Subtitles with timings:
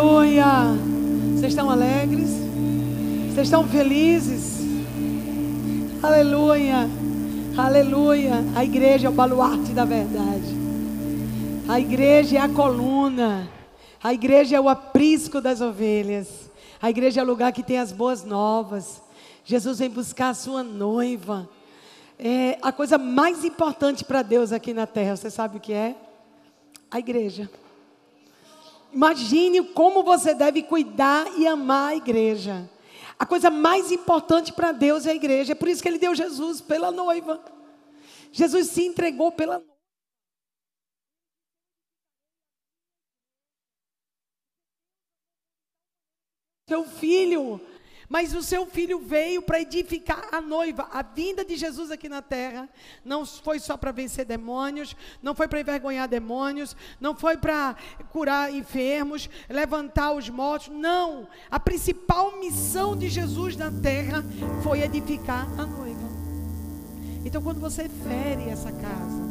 [0.00, 0.46] Aleluia!
[1.34, 2.30] Vocês estão alegres?
[3.34, 4.60] Vocês estão felizes?
[6.02, 6.88] Aleluia!
[7.54, 8.42] Aleluia!
[8.56, 10.56] A igreja é o baluarte da verdade.
[11.68, 13.46] A igreja é a coluna.
[14.02, 16.50] A igreja é o aprisco das ovelhas.
[16.80, 19.02] A igreja é o lugar que tem as boas novas.
[19.44, 21.46] Jesus vem buscar a sua noiva.
[22.18, 25.94] É a coisa mais importante para Deus aqui na terra, você sabe o que é?
[26.90, 27.50] A igreja.
[28.92, 32.68] Imagine como você deve cuidar e amar a igreja.
[33.18, 35.52] A coisa mais importante para Deus é a igreja.
[35.52, 37.42] É por isso que ele deu Jesus pela noiva.
[38.32, 39.70] Jesus se entregou pela noiva.
[46.68, 47.60] Seu filho
[48.10, 50.88] mas o seu filho veio para edificar a noiva.
[50.90, 52.68] A vinda de Jesus aqui na terra
[53.04, 57.76] não foi só para vencer demônios, não foi para envergonhar demônios, não foi para
[58.10, 60.74] curar enfermos, levantar os mortos.
[60.74, 61.28] Não.
[61.48, 64.24] A principal missão de Jesus na terra
[64.64, 66.10] foi edificar a noiva.
[67.24, 69.22] Então, quando você fere essa casa,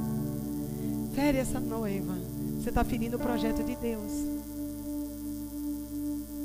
[1.13, 2.13] fere essa noiva,
[2.61, 4.11] você está ferindo o projeto de Deus.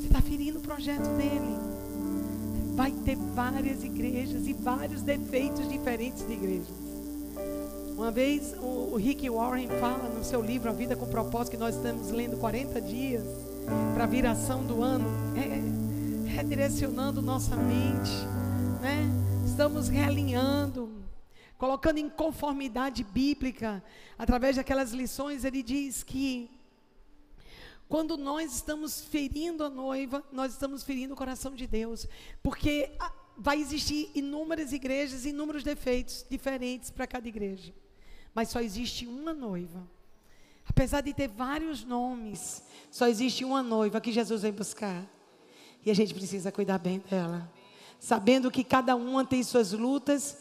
[0.00, 1.73] Você está ferindo o projeto dele
[2.74, 6.74] vai ter várias igrejas e vários defeitos diferentes de igrejas.
[7.96, 11.76] Uma vez o Rick Warren fala no seu livro A Vida com Propósito, que nós
[11.76, 13.22] estamos lendo 40 dias
[13.94, 18.10] para a viração do ano, é, redirecionando nossa mente,
[18.82, 19.08] né?
[19.46, 20.90] estamos realinhando,
[21.56, 23.82] colocando em conformidade bíblica,
[24.18, 26.50] através daquelas lições, ele diz que
[27.94, 32.08] quando nós estamos ferindo a noiva, nós estamos ferindo o coração de Deus,
[32.42, 37.72] porque ah, vai existir inúmeras igrejas, inúmeros defeitos diferentes para cada igreja,
[38.34, 39.88] mas só existe uma noiva.
[40.68, 45.08] Apesar de ter vários nomes, só existe uma noiva que Jesus vem buscar.
[45.86, 47.48] E a gente precisa cuidar bem dela.
[48.00, 50.36] Sabendo que cada uma tem suas lutas,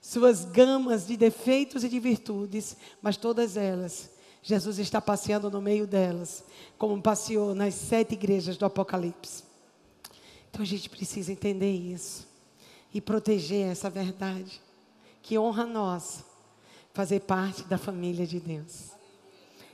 [0.00, 4.13] suas gamas de defeitos e de virtudes, mas todas elas
[4.46, 6.44] Jesus está passeando no meio delas,
[6.76, 9.42] como passeou nas sete igrejas do Apocalipse.
[10.50, 12.28] Então a gente precisa entender isso
[12.92, 14.60] e proteger essa verdade.
[15.22, 16.22] Que honra nossa
[16.92, 18.90] fazer parte da família de Deus.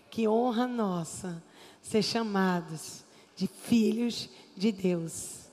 [0.08, 1.42] Que honra nossa
[1.82, 3.02] ser chamados
[3.34, 5.46] de filhos de Deus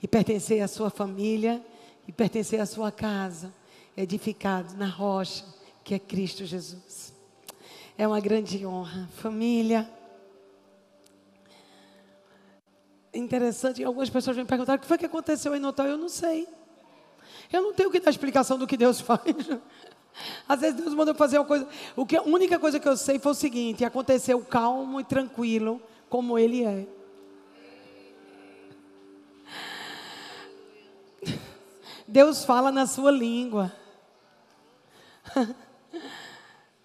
[0.00, 1.60] e pertencer à sua família
[2.06, 3.52] e pertencer à sua casa,
[3.96, 5.44] edificado na rocha
[5.82, 7.11] que é Cristo Jesus.
[7.96, 9.08] É uma grande honra.
[9.16, 9.88] Família.
[13.14, 15.86] Interessante, algumas pessoas me perguntaram o que foi que aconteceu em Natal.
[15.86, 16.48] Eu não sei.
[17.52, 19.20] Eu não tenho que dar explicação do que Deus faz.
[20.48, 21.68] Às vezes Deus manda eu fazer uma coisa.
[21.94, 25.80] O que, a única coisa que eu sei foi o seguinte: aconteceu calmo e tranquilo,
[26.08, 26.86] como Ele é.
[32.08, 33.72] Deus fala na sua língua.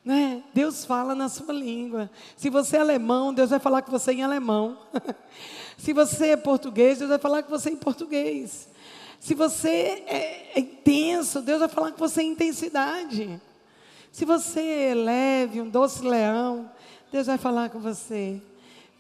[0.08, 0.42] Né?
[0.54, 2.10] Deus fala na sua língua.
[2.38, 4.80] Se você é alemão, Deus vai falar com você em alemão.
[5.78, 8.70] Se você é português, Deus vai falar com você em português.
[9.20, 13.38] Se você é intenso, Deus vai falar com você em intensidade.
[14.10, 16.72] Se você é leve, um doce leão,
[17.12, 18.42] Deus vai falar com você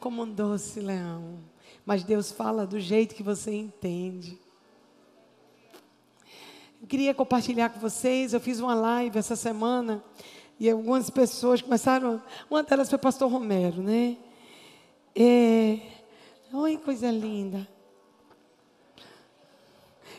[0.01, 1.39] como um doce leão.
[1.85, 4.37] Mas Deus fala do jeito que você entende.
[6.81, 10.03] Eu queria compartilhar com vocês, eu fiz uma live essa semana
[10.59, 12.21] e algumas pessoas começaram.
[12.49, 14.17] Uma delas foi o pastor Romero, né?
[15.15, 15.79] É,
[16.53, 17.67] oi, coisa linda.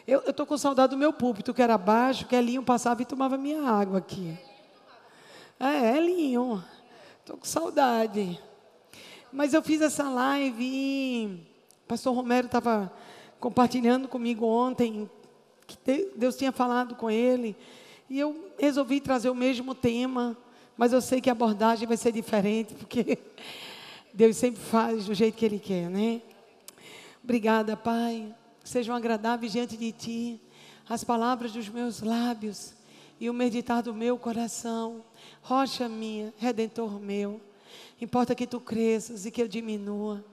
[0.06, 3.36] Eu estou com saudade do meu púlpito, que era baixo, que Elinho passava e tomava
[3.36, 4.38] minha água aqui.
[5.60, 6.64] É, Elinho.
[7.20, 8.40] Estou com saudade.
[9.30, 11.46] Mas eu fiz essa live e
[11.84, 12.90] o pastor Romero estava
[13.38, 15.10] compartilhando comigo ontem
[15.66, 17.54] que Deus tinha falado com ele
[18.08, 20.36] e eu resolvi trazer o mesmo tema,
[20.76, 23.18] mas eu sei que a abordagem vai ser diferente, porque
[24.14, 26.22] Deus sempre faz do jeito que Ele quer, né?
[27.22, 28.34] Obrigada, Pai.
[28.64, 30.40] Sejam agradáveis diante de Ti
[30.88, 32.72] as palavras dos meus lábios
[33.20, 35.04] e o meditar do meu coração.
[35.42, 37.40] Rocha minha, redentor meu.
[38.00, 40.24] Importa que Tu cresças e que eu diminua.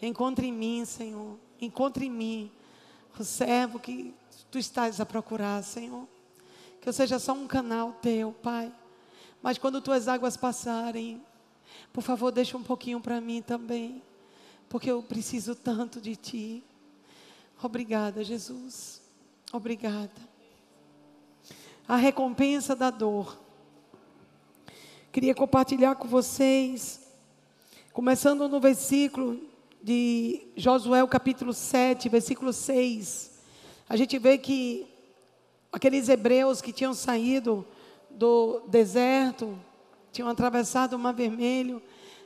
[0.00, 1.36] Encontre em mim, Senhor.
[1.60, 2.50] Encontre em mim
[3.18, 4.14] o servo que
[4.50, 6.08] Tu estás a procurar, Senhor
[6.80, 8.72] que eu seja só um canal teu, Pai.
[9.42, 11.22] Mas quando tuas águas passarem,
[11.92, 14.02] por favor, deixa um pouquinho para mim também,
[14.68, 16.64] porque eu preciso tanto de ti.
[17.62, 19.02] Obrigada, Jesus.
[19.52, 20.30] Obrigada.
[21.86, 23.38] A recompensa da dor.
[25.12, 27.00] Queria compartilhar com vocês,
[27.92, 29.40] começando no versículo
[29.82, 33.30] de Josué, capítulo 7, versículo 6,
[33.88, 34.86] a gente vê que
[35.72, 37.66] aqueles hebreus que tinham saído
[38.10, 39.58] do deserto,
[40.12, 41.80] tinham atravessado o Mar Vermelho,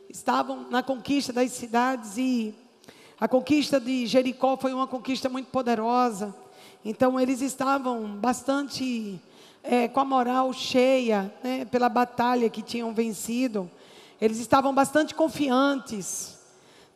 [0.08, 2.54] estavam na conquista das cidades e
[3.20, 6.34] a conquista de Jericó foi uma conquista muito poderosa.
[6.84, 9.20] Então eles estavam bastante
[9.62, 13.70] é, com a moral cheia né, pela batalha que tinham vencido.
[14.20, 16.33] Eles estavam bastante confiantes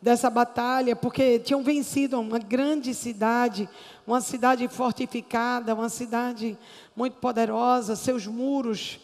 [0.01, 3.67] dessa batalha, porque tinham vencido uma grande cidade,
[4.07, 6.57] uma cidade fortificada, uma cidade
[6.95, 8.99] muito poderosa, seus muros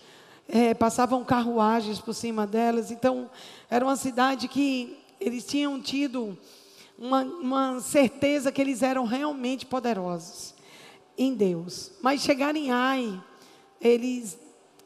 [0.47, 2.92] é, passavam carruagens por cima delas.
[2.92, 3.30] Então,
[3.69, 6.38] era uma cidade que eles tinham tido
[6.98, 10.53] uma, uma certeza que eles eram realmente poderosos
[11.18, 11.91] em Deus.
[12.01, 13.21] Mas chegaram em Ai,
[13.81, 14.38] eles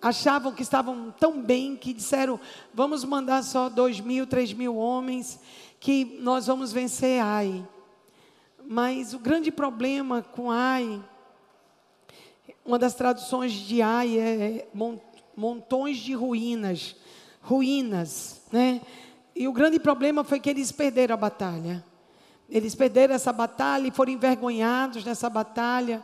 [0.01, 2.39] achavam que estavam tão bem que disseram:
[2.73, 5.39] vamos mandar só dois mil, três mil homens,
[5.79, 7.67] que nós vamos vencer Ai.
[8.65, 11.01] Mas o grande problema com Ai,
[12.63, 14.67] uma das traduções de Ai é
[15.35, 16.95] montões de ruínas,
[17.41, 18.81] ruínas, né?
[19.35, 21.83] E o grande problema foi que eles perderam a batalha.
[22.49, 26.03] Eles perderam essa batalha e foram envergonhados nessa batalha.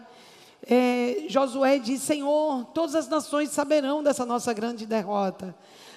[0.65, 5.55] É, Josué diz: Senhor, todas as nações saberão dessa nossa grande derrota,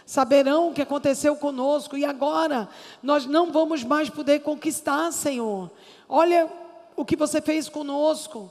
[0.08, 2.66] saberão o que aconteceu conosco e agora
[3.02, 5.70] nós não vamos mais poder conquistar, Senhor.
[6.08, 6.50] Olha
[6.96, 8.50] o que você fez conosco.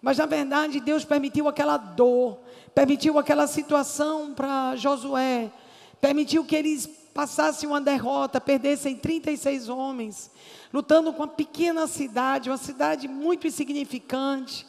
[0.00, 2.38] Mas na verdade Deus permitiu aquela dor,
[2.74, 5.52] permitiu aquela situação para Josué,
[6.00, 10.30] permitiu que eles passassem uma derrota, perdessem 36 homens,
[10.72, 14.66] lutando com uma pequena cidade, uma cidade muito insignificante.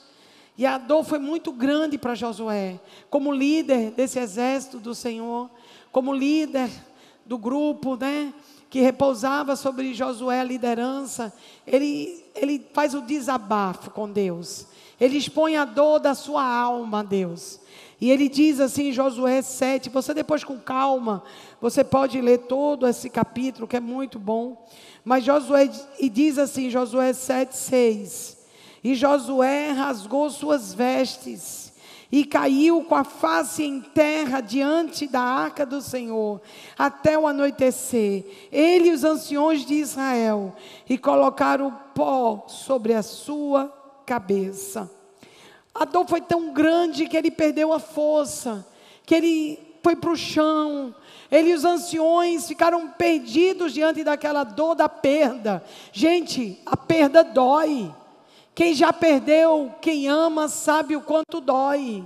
[0.57, 5.49] E a dor foi muito grande para Josué, como líder desse exército do Senhor,
[5.91, 6.69] como líder
[7.25, 8.33] do grupo, né?
[8.69, 11.33] Que repousava sobre Josué a liderança,
[11.65, 14.67] ele, ele faz o desabafo com Deus,
[14.99, 17.59] ele expõe a dor da sua alma a Deus.
[17.99, 21.23] E ele diz assim em Josué 7, você depois com calma,
[21.59, 24.67] você pode ler todo esse capítulo, que é muito bom.
[25.03, 28.37] Mas Josué, e diz assim, Josué 7, 6.
[28.83, 31.66] E Josué rasgou suas vestes
[32.11, 36.41] e caiu com a face em terra diante da arca do Senhor,
[36.77, 38.25] até o anoitecer.
[38.51, 40.55] Ele e os anciões de Israel,
[40.89, 43.73] e colocaram o pó sobre a sua
[44.05, 44.89] cabeça.
[45.75, 48.65] A dor foi tão grande que ele perdeu a força,
[49.05, 50.93] que ele foi para o chão.
[51.31, 55.63] Ele e os anciões ficaram perdidos diante daquela dor da perda.
[55.91, 57.93] Gente, a perda dói.
[58.57, 62.03] Quem já perdeu, quem ama, sabe o quanto dói.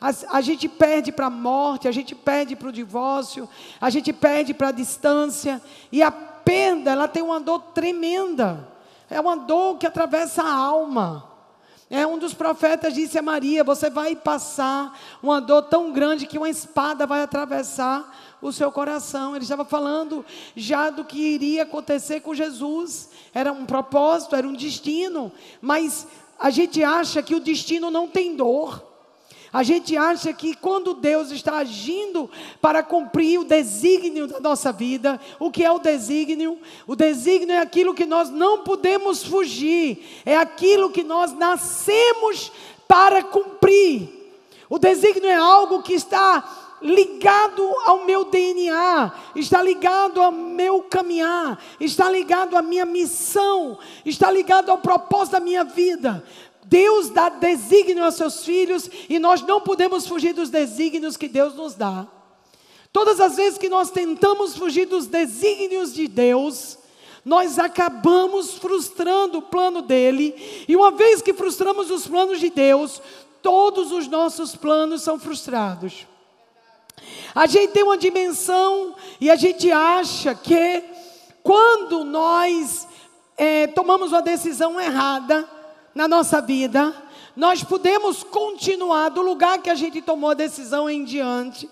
[0.00, 3.46] A, a gente perde para a morte, a gente perde para o divórcio,
[3.78, 5.60] a gente perde para a distância.
[5.92, 8.66] E a perda, ela tem uma dor tremenda.
[9.10, 11.30] É uma dor que atravessa a alma.
[11.90, 16.38] É um dos profetas disse a Maria: Você vai passar uma dor tão grande que
[16.38, 18.10] uma espada vai atravessar
[18.40, 19.36] o seu coração.
[19.36, 20.24] Ele estava falando
[20.56, 23.10] já do que iria acontecer com Jesus.
[23.34, 25.32] Era um propósito, era um destino.
[25.60, 26.06] Mas
[26.38, 28.94] a gente acha que o destino não tem dor.
[29.52, 32.28] A gente acha que quando Deus está agindo
[32.60, 36.58] para cumprir o desígnio da nossa vida, o que é o desígnio?
[36.88, 42.50] O desígnio é aquilo que nós não podemos fugir, é aquilo que nós nascemos
[42.88, 44.24] para cumprir.
[44.68, 51.58] O desígnio é algo que está ligado ao meu DNA, está ligado ao meu caminhar,
[51.80, 56.22] está ligado à minha missão, está ligado ao propósito da minha vida.
[56.66, 61.54] Deus dá desígnio aos seus filhos e nós não podemos fugir dos desígnios que Deus
[61.54, 62.06] nos dá.
[62.92, 66.78] Todas as vezes que nós tentamos fugir dos desígnios de Deus,
[67.24, 70.34] nós acabamos frustrando o plano dele,
[70.68, 73.00] e uma vez que frustramos os planos de Deus,
[73.42, 76.06] todos os nossos planos são frustrados.
[77.34, 80.84] A gente tem uma dimensão e a gente acha que
[81.42, 82.86] quando nós
[83.36, 85.48] é, tomamos uma decisão errada
[85.94, 86.94] na nossa vida,
[87.36, 91.68] nós podemos continuar do lugar que a gente tomou a decisão em diante.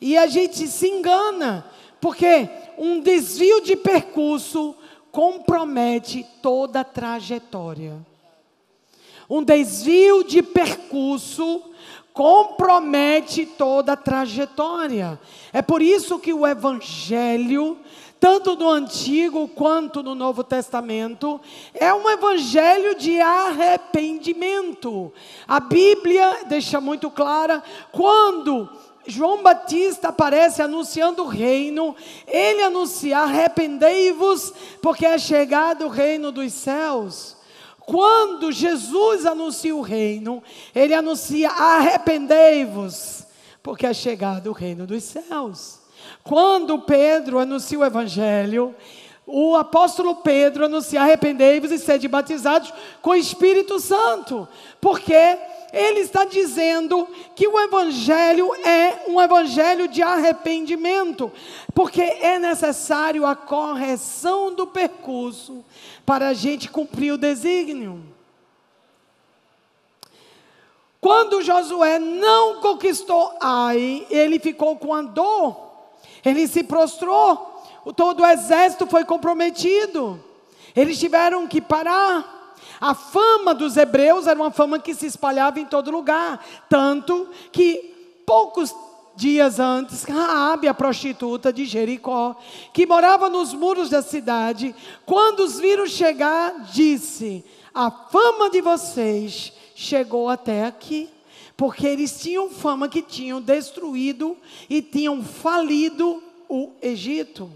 [0.00, 1.66] E a gente se engana,
[2.00, 4.74] porque um desvio de percurso
[5.10, 7.94] compromete toda a trajetória.
[9.28, 11.62] Um desvio de percurso
[12.12, 15.18] compromete toda a trajetória.
[15.52, 17.78] É por isso que o Evangelho,
[18.20, 21.40] tanto no Antigo quanto no Novo Testamento,
[21.74, 25.12] é um Evangelho de arrependimento.
[25.48, 28.68] A Bíblia deixa muito clara quando
[29.06, 36.52] João Batista aparece anunciando o reino, ele anuncia: arrependei-vos, porque é chegado o reino dos
[36.52, 37.36] céus.
[37.86, 40.42] Quando Jesus anuncia o reino,
[40.74, 43.26] ele anuncia: arrependei-vos,
[43.62, 45.80] porque é chegado o reino dos céus.
[46.22, 48.74] Quando Pedro anuncia o evangelho,
[49.26, 54.48] o apóstolo Pedro anuncia: arrependei-vos e sede batizados com o Espírito Santo,
[54.80, 55.38] porque
[55.72, 61.32] ele está dizendo que o Evangelho é um Evangelho de arrependimento,
[61.74, 65.64] porque é necessário a correção do percurso
[66.04, 68.02] para a gente cumprir o desígnio.
[71.00, 75.56] Quando Josué não conquistou Ai, ele ficou com a dor,
[76.24, 77.36] ele se prostrou,
[77.96, 80.22] todo o exército foi comprometido,
[80.76, 82.40] eles tiveram que parar.
[82.80, 88.22] A fama dos hebreus era uma fama que se espalhava em todo lugar, tanto que
[88.24, 88.74] poucos
[89.16, 92.36] dias antes, Raabe, a prostituta de Jericó,
[92.72, 94.74] que morava nos muros da cidade,
[95.06, 101.08] quando os viram chegar, disse: "A fama de vocês chegou até aqui"
[101.56, 104.36] porque eles tinham fama que tinham destruído
[104.68, 107.48] e tinham falido o Egito.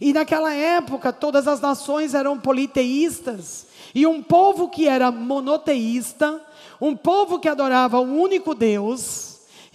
[0.00, 3.68] E naquela época, todas as nações eram politeístas.
[3.94, 6.44] E um povo que era monoteísta,
[6.80, 9.29] um povo que adorava um único Deus,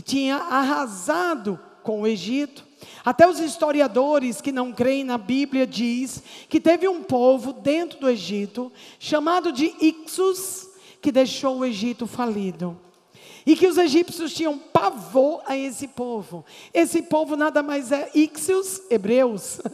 [0.05, 2.63] tinha arrasado com o Egito.
[3.03, 8.09] Até os historiadores que não creem na Bíblia diz que teve um povo dentro do
[8.09, 10.69] Egito chamado de Ixos
[11.01, 12.79] que deixou o Egito falido.
[13.45, 16.43] E que os egípcios tinham pavor a esse povo.
[16.73, 19.59] Esse povo nada mais é Ixios, hebreus.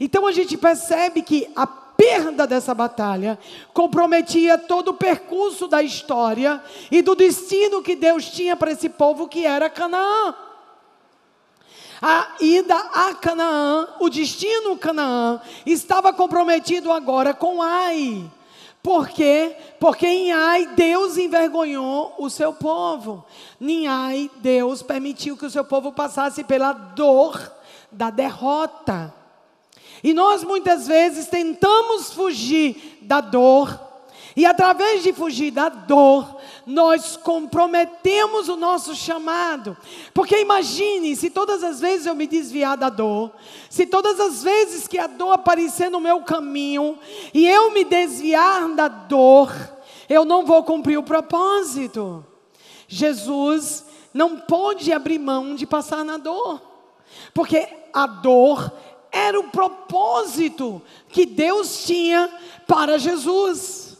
[0.00, 1.66] Então a gente percebe que a
[1.98, 3.36] perda dessa batalha
[3.74, 6.62] comprometia todo o percurso da história
[6.92, 10.32] e do destino que Deus tinha para esse povo que era Canaã.
[12.00, 18.30] A ida a Canaã, o destino Canaã, estava comprometido agora com Ai.
[18.80, 19.56] Por quê?
[19.80, 23.26] Porque em Ai Deus envergonhou o seu povo.
[23.60, 27.52] Em Ai Deus permitiu que o seu povo passasse pela dor
[27.90, 29.17] da derrota.
[30.02, 33.88] E nós muitas vezes tentamos fugir da dor,
[34.38, 39.76] e através de fugir da dor, nós comprometemos o nosso chamado.
[40.14, 43.32] Porque imagine se todas as vezes eu me desviar da dor,
[43.68, 46.96] se todas as vezes que a dor aparecer no meu caminho
[47.34, 49.52] e eu me desviar da dor,
[50.08, 52.24] eu não vou cumprir o propósito.
[52.86, 56.62] Jesus não pode abrir mão de passar na dor,
[57.34, 58.72] porque a dor
[59.10, 62.30] era o propósito que Deus tinha
[62.66, 63.96] para Jesus.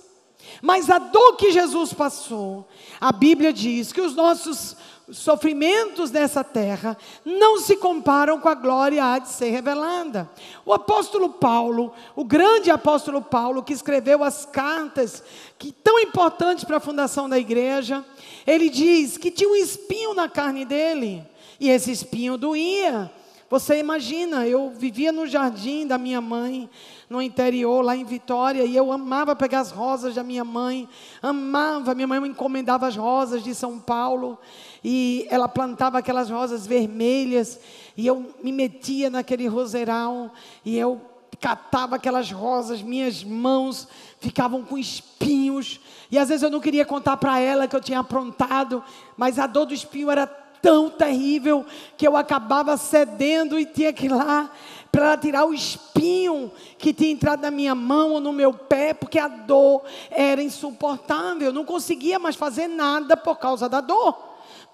[0.61, 2.67] Mas a dor que Jesus passou,
[3.01, 4.77] a Bíblia diz que os nossos
[5.11, 10.29] sofrimentos nessa terra não se comparam com a glória há de ser revelada.
[10.65, 15.23] O apóstolo Paulo, o grande apóstolo Paulo, que escreveu as cartas
[15.59, 18.05] que tão importantes para a fundação da igreja,
[18.47, 21.25] ele diz que tinha um espinho na carne dele,
[21.59, 23.11] e esse espinho doía.
[23.51, 26.69] Você imagina, eu vivia no jardim da minha mãe,
[27.09, 30.87] no interior, lá em Vitória, e eu amava pegar as rosas da minha mãe,
[31.23, 31.95] amava.
[31.95, 34.39] Minha mãe me encomendava as rosas de São Paulo,
[34.85, 37.59] e ela plantava aquelas rosas vermelhas,
[37.97, 40.31] e eu me metia naquele roseirão,
[40.63, 41.01] e eu
[41.41, 43.89] catava aquelas rosas, minhas mãos
[44.21, 48.01] ficavam com espinhos, e às vezes eu não queria contar para ela que eu tinha
[48.01, 48.85] aprontado,
[49.17, 50.27] mas a dor do espinho era
[50.61, 51.65] tão terrível
[51.97, 54.51] que eu acabava cedendo e tinha que ir lá
[54.91, 59.19] para tirar o espinho que tinha entrado na minha mão ou no meu pé, porque
[59.19, 61.49] a dor era insuportável.
[61.49, 64.17] Eu não conseguia mais fazer nada por causa da dor.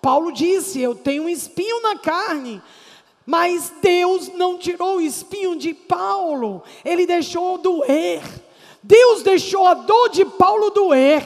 [0.01, 2.63] Paulo disse: Eu tenho um espinho na carne.
[3.27, 8.23] Mas Deus não tirou o espinho de Paulo, ele deixou doer.
[8.83, 11.25] Deus deixou a dor de Paulo doer.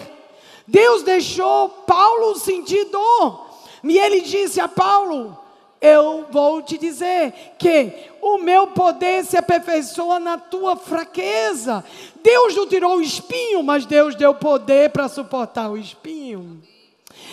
[0.64, 3.47] Deus deixou Paulo sentir dor.
[3.82, 5.38] E ele disse a Paulo:
[5.80, 11.84] Eu vou te dizer que o meu poder se aperfeiçoa na tua fraqueza.
[12.22, 16.62] Deus não tirou o espinho, mas Deus deu poder para suportar o espinho.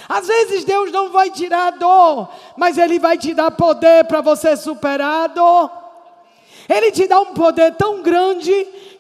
[0.08, 4.22] Às vezes Deus não vai tirar a dor, mas Ele vai te dar poder para
[4.22, 5.72] você superar a dor.
[6.70, 8.52] Ele te dá um poder tão grande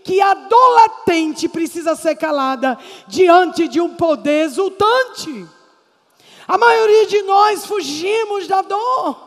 [0.04, 5.48] que a dor latente precisa ser calada diante de um poder exultante.
[6.48, 9.18] A maioria de nós fugimos da dor,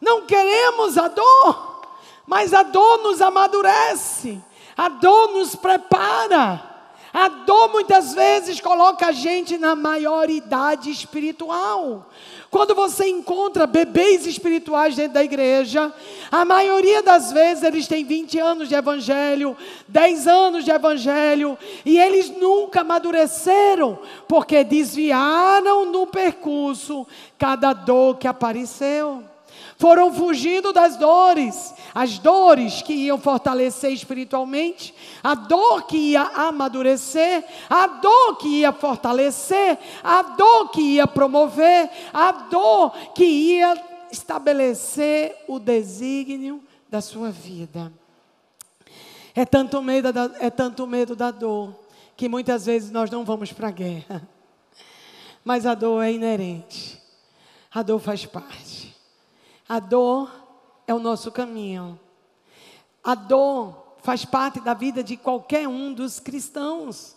[0.00, 1.82] não queremos a dor,
[2.26, 4.42] mas a dor nos amadurece,
[4.76, 6.70] a dor nos prepara,
[7.12, 12.06] A dor muitas vezes coloca a gente na maioridade espiritual.
[12.50, 15.92] Quando você encontra bebês espirituais dentro da igreja,
[16.32, 21.96] a maioria das vezes eles têm 20 anos de evangelho, 10 anos de evangelho, e
[21.96, 27.06] eles nunca amadureceram, porque desviaram no percurso
[27.38, 29.29] cada dor que apareceu
[29.80, 37.42] foram fugindo das dores, as dores que iam fortalecer espiritualmente, a dor que ia amadurecer,
[37.68, 43.82] a dor que ia fortalecer, a dor que ia promover, a dor que ia
[44.12, 47.90] estabelecer o desígnio da sua vida.
[49.34, 51.74] É tanto medo da, é tanto medo da dor
[52.18, 54.28] que muitas vezes nós não vamos para a guerra.
[55.42, 57.00] Mas a dor é inerente.
[57.72, 58.89] A dor faz parte.
[59.70, 60.28] A dor
[60.84, 61.96] é o nosso caminho.
[63.04, 67.14] A dor faz parte da vida de qualquer um dos cristãos.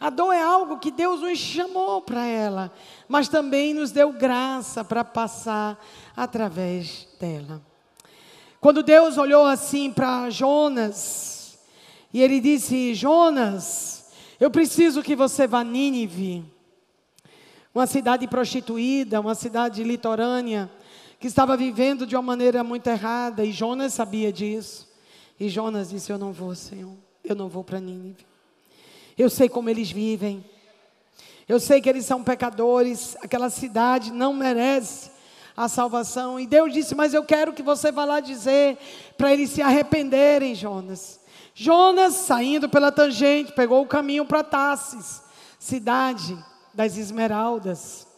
[0.00, 2.72] A dor é algo que Deus nos chamou para ela,
[3.06, 5.78] mas também nos deu graça para passar
[6.16, 7.60] através dela.
[8.58, 11.58] Quando Deus olhou assim para Jonas,
[12.10, 16.42] e ele disse: Jonas, eu preciso que você vá a Nínive,
[17.74, 20.70] uma cidade prostituída, uma cidade litorânea,
[21.22, 24.92] que estava vivendo de uma maneira muito errada, e Jonas sabia disso.
[25.38, 28.26] E Jonas disse: Eu não vou, Senhor, eu não vou para Nínive.
[29.16, 30.44] Eu sei como eles vivem,
[31.48, 35.12] eu sei que eles são pecadores, aquela cidade não merece
[35.56, 36.40] a salvação.
[36.40, 38.76] E Deus disse: Mas eu quero que você vá lá dizer
[39.16, 41.20] para eles se arrependerem, Jonas.
[41.54, 45.22] Jonas, saindo pela tangente, pegou o caminho para Tarsis,
[45.56, 46.36] cidade
[46.74, 48.11] das esmeraldas.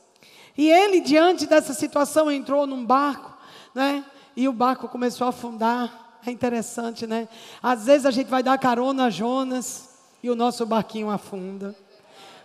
[0.57, 3.37] E ele, diante dessa situação, entrou num barco,
[3.75, 4.05] né?
[4.37, 6.19] E o barco começou a afundar.
[6.27, 7.29] É interessante, né?
[7.63, 9.91] Às vezes a gente vai dar carona a Jonas
[10.23, 11.77] e o nosso barquinho afunda.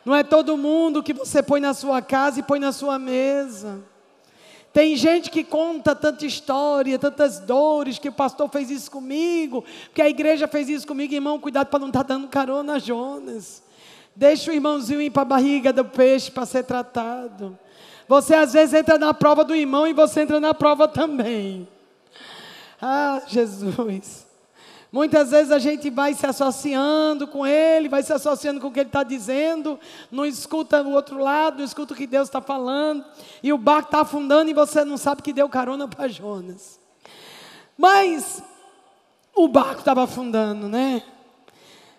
[0.04, 3.84] Não é todo mundo que você põe na sua casa e põe na sua mesa.
[4.74, 9.64] Tem gente que conta tanta história, tantas dores, que o pastor fez isso comigo,
[9.94, 11.14] que a igreja fez isso comigo.
[11.14, 13.64] Irmão, cuidado para não estar tá dando carona a Jonas.
[14.16, 17.58] Deixa o irmãozinho ir para a barriga do peixe para ser tratado.
[18.10, 21.68] Você às vezes entra na prova do irmão e você entra na prova também.
[22.82, 24.26] Ah, Jesus.
[24.92, 28.80] Muitas vezes a gente vai se associando com ele, vai se associando com o que
[28.80, 29.80] ele está dizendo,
[30.12, 33.06] não escuta o outro lado, não escuta o que Deus está falando,
[33.44, 36.80] e o barco está afundando e você não sabe que deu carona para Jonas.
[37.78, 38.42] Mas
[39.36, 41.04] o barco estava afundando, né?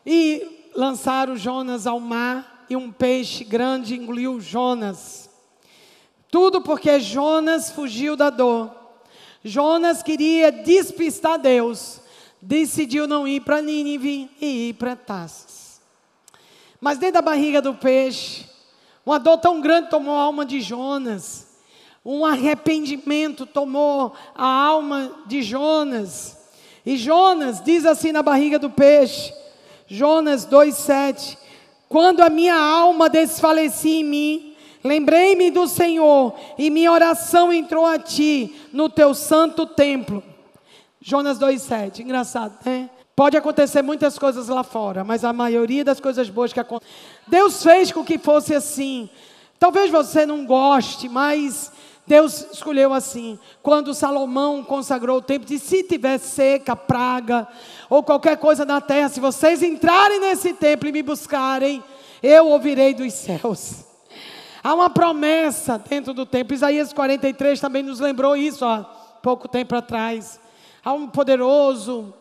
[0.04, 5.29] E lançaram Jonas ao mar, e um peixe grande engoliu Jonas.
[6.30, 8.70] Tudo porque Jonas fugiu da dor.
[9.44, 12.00] Jonas queria despistar Deus.
[12.40, 15.80] Decidiu não ir para Nínive e ir para Tarsis.
[16.80, 18.46] Mas dentro da barriga do peixe,
[19.04, 21.48] uma dor tão grande tomou a alma de Jonas.
[22.04, 26.38] Um arrependimento tomou a alma de Jonas.
[26.86, 29.34] E Jonas diz assim na barriga do peixe,
[29.86, 31.36] Jonas 2,7:
[31.88, 34.49] Quando a minha alma desfalecia em mim,
[34.82, 40.22] Lembrei-me do Senhor e minha oração entrou a ti no teu santo templo.
[41.00, 42.00] Jonas 2,7.
[42.00, 42.88] Engraçado, né?
[43.14, 46.94] Pode acontecer muitas coisas lá fora, mas a maioria das coisas boas que acontecem.
[47.26, 49.10] Deus fez com que fosse assim.
[49.58, 51.70] Talvez você não goste, mas
[52.06, 53.38] Deus escolheu assim.
[53.62, 57.46] Quando Salomão consagrou o templo, disse: se tiver seca, praga,
[57.90, 61.84] ou qualquer coisa na terra, se vocês entrarem nesse templo e me buscarem,
[62.22, 63.89] eu ouvirei dos céus.
[64.62, 66.54] Há uma promessa dentro do templo.
[66.54, 68.82] Isaías 43 também nos lembrou isso há
[69.22, 70.38] pouco tempo atrás.
[70.84, 72.12] Há um poderoso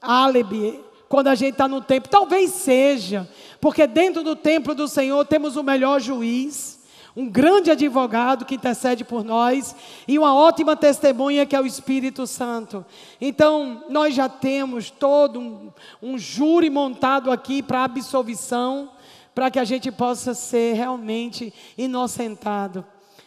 [0.00, 2.10] álibi quando a gente está no templo.
[2.10, 3.28] Talvez seja,
[3.60, 6.80] porque dentro do templo do Senhor temos o melhor juiz,
[7.16, 9.74] um grande advogado que intercede por nós
[10.06, 12.84] e uma ótima testemunha que é o Espírito Santo.
[13.20, 15.70] Então, nós já temos todo um,
[16.02, 18.90] um júri montado aqui para absolvição
[19.34, 22.84] para que a gente possa ser realmente inocentado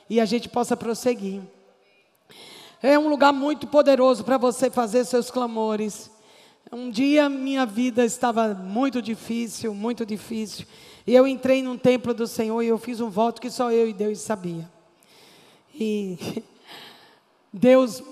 [0.09, 1.41] e a gente possa prosseguir.
[2.81, 6.11] É um lugar muito poderoso para você fazer seus clamores.
[6.71, 10.65] Um dia minha vida estava muito difícil, muito difícil.
[11.07, 13.87] E eu entrei num templo do Senhor e eu fiz um voto que só eu
[13.87, 14.69] e Deus sabia.
[15.73, 16.43] E
[17.51, 18.03] Deus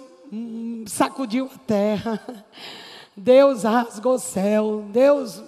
[0.87, 2.45] sacudiu a terra.
[3.15, 4.85] Deus rasgou o céu.
[4.91, 5.41] Deus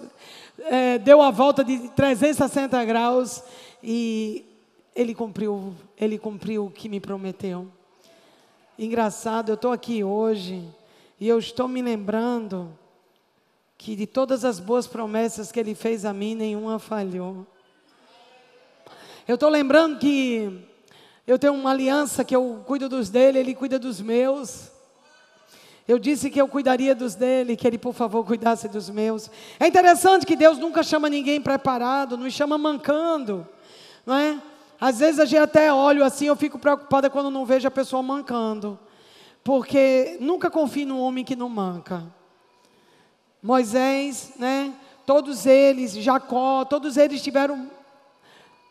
[0.64, 3.42] é, deu a volta de 360 graus
[3.82, 4.44] e
[4.94, 7.68] ele cumpriu, ele cumpriu o que me prometeu.
[8.78, 10.64] Engraçado, eu estou aqui hoje
[11.20, 12.76] e eu estou me lembrando
[13.78, 17.46] que de todas as boas promessas que Ele fez a mim, nenhuma falhou.
[19.28, 20.66] Eu estou lembrando que
[21.26, 24.70] eu tenho uma aliança que eu cuido dos dele, ele cuida dos meus.
[25.86, 29.30] Eu disse que eu cuidaria dos dele, que ele, por favor, cuidasse dos meus.
[29.60, 33.46] É interessante que Deus nunca chama ninguém preparado, nos chama mancando,
[34.06, 34.40] não é?
[34.80, 38.02] Às vezes a gente até olha assim, eu fico preocupada quando não vejo a pessoa
[38.02, 38.78] mancando,
[39.42, 42.02] porque nunca confio num homem que não manca.
[43.42, 44.72] Moisés, né?
[45.04, 47.70] Todos eles, Jacó, todos eles tiveram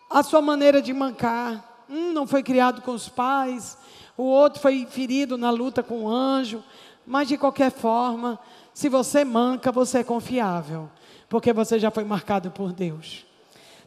[0.09, 1.85] a sua maneira de mancar.
[1.87, 3.77] Um não foi criado com os pais,
[4.17, 6.63] o outro foi ferido na luta com o anjo.
[7.05, 8.39] Mas de qualquer forma,
[8.73, 10.89] se você manca, você é confiável,
[11.29, 13.25] porque você já foi marcado por Deus.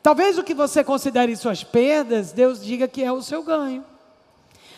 [0.02, 3.84] Talvez o que você considere suas perdas, Deus diga que é o seu ganho.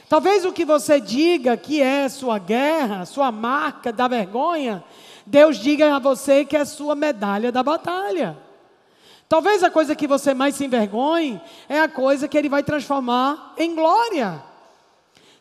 [0.08, 4.82] Talvez o que você diga que é sua guerra, sua marca da vergonha,
[5.26, 8.38] Deus diga a você que é sua medalha da batalha.
[9.28, 13.52] Talvez a coisa que você mais se envergonhe é a coisa que Ele vai transformar
[13.58, 14.42] em glória.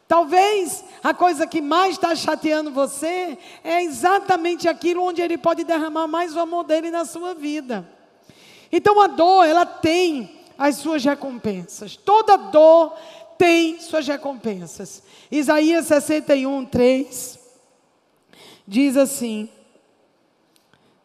[0.08, 6.08] Talvez a coisa que mais está chateando você é exatamente aquilo onde ele pode derramar
[6.08, 7.88] mais o amor dele na sua vida.
[8.72, 11.98] Então a dor, ela tem as suas recompensas.
[11.98, 12.94] Toda dor
[13.38, 15.04] tem suas recompensas.
[15.30, 17.48] Isaías 61, 3
[18.68, 19.50] diz assim.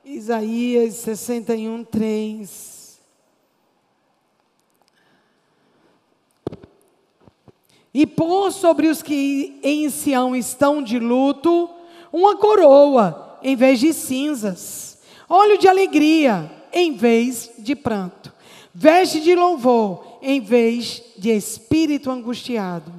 [0.04, 2.71] Isaías 61, 3.
[7.94, 11.68] E pôr sobre os que em Sião estão de luto
[12.12, 18.32] uma coroa em vez de cinzas, óleo de alegria em vez de pranto,
[18.72, 22.92] veste de louvor em vez de espírito angustiado,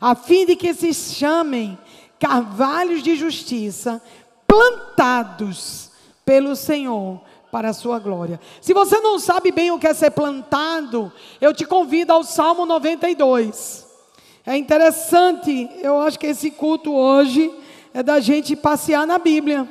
[0.00, 1.78] a fim de que se chamem
[2.18, 4.02] carvalhos de justiça,
[4.46, 5.90] plantados
[6.24, 7.20] pelo Senhor
[7.52, 8.40] para a sua glória.
[8.60, 12.64] Se você não sabe bem o que é ser plantado, eu te convido ao Salmo
[12.64, 13.89] 92.
[14.50, 17.56] É interessante, eu acho que esse culto hoje
[17.94, 19.68] é da gente passear na Bíblia.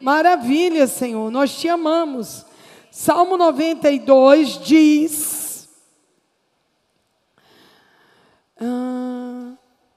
[0.00, 2.46] Maravilha, Senhor, nós te amamos.
[2.90, 5.68] Salmo 92 diz.
[8.58, 9.52] Ah,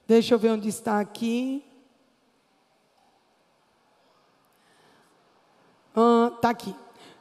[0.06, 1.63] deixa eu ver onde está aqui.
[5.91, 6.76] Está ah, aqui.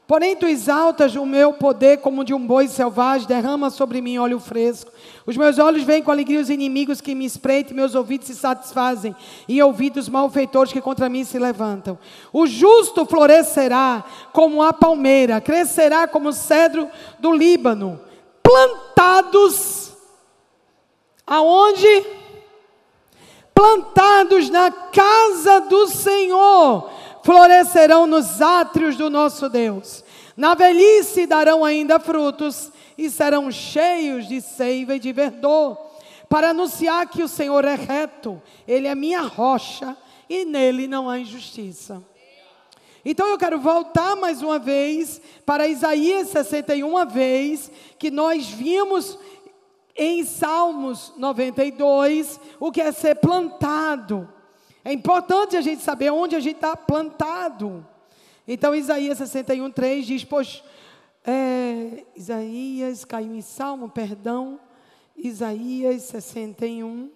[0.07, 4.39] Porém, tu exaltas o meu poder como de um boi selvagem, derrama sobre mim óleo
[4.39, 4.93] fresco.
[5.25, 9.17] Os meus olhos veem com alegria os inimigos que me espreitam, meus ouvidos se satisfazem,
[9.49, 11.99] e ouvidos malfeitores que contra mim se levantam.
[12.31, 16.87] O justo florescerá como a palmeira, crescerá como o cedro
[17.19, 17.99] do Líbano,
[18.43, 19.95] plantados
[21.27, 22.07] aonde?
[23.55, 26.91] Plantados na casa do Senhor
[27.25, 30.05] florescerão nos átrios do nosso Deus.
[30.37, 35.77] Na velhice darão ainda frutos e serão cheios de seiva e de verdor,
[36.29, 39.97] para anunciar que o Senhor é reto, Ele é minha rocha
[40.29, 42.03] e nele não há injustiça.
[43.05, 49.19] Então eu quero voltar mais uma vez para Isaías 61, uma vez que nós vimos
[49.97, 54.29] em Salmos 92 o que é ser plantado.
[54.85, 57.87] É importante a gente saber onde a gente está plantado.
[58.47, 60.63] Então, Isaías 61, 3 diz: Pois,
[61.27, 64.61] é, Isaías caiu em Salmo, perdão.
[65.17, 67.11] Isaías 61.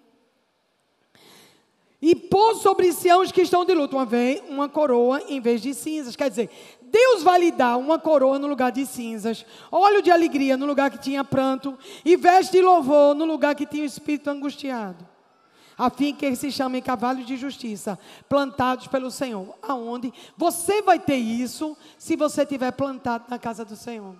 [2.00, 5.61] E pôs sobre Sião os que estão de luto uma, vez, uma coroa em vez
[5.61, 6.14] de cinzas.
[6.14, 6.48] Quer dizer,
[6.81, 10.92] Deus vai lhe dar uma coroa no lugar de cinzas, óleo de alegria no lugar
[10.92, 15.17] que tinha pranto, e veste de louvor no lugar que tinha o espírito angustiado
[15.78, 17.96] a fim que eles se chamem cavalos de justiça,
[18.28, 19.54] plantados pelo Senhor.
[19.62, 20.12] Aonde?
[20.36, 24.16] Você vai ter isso se você tiver plantado na casa do Senhor.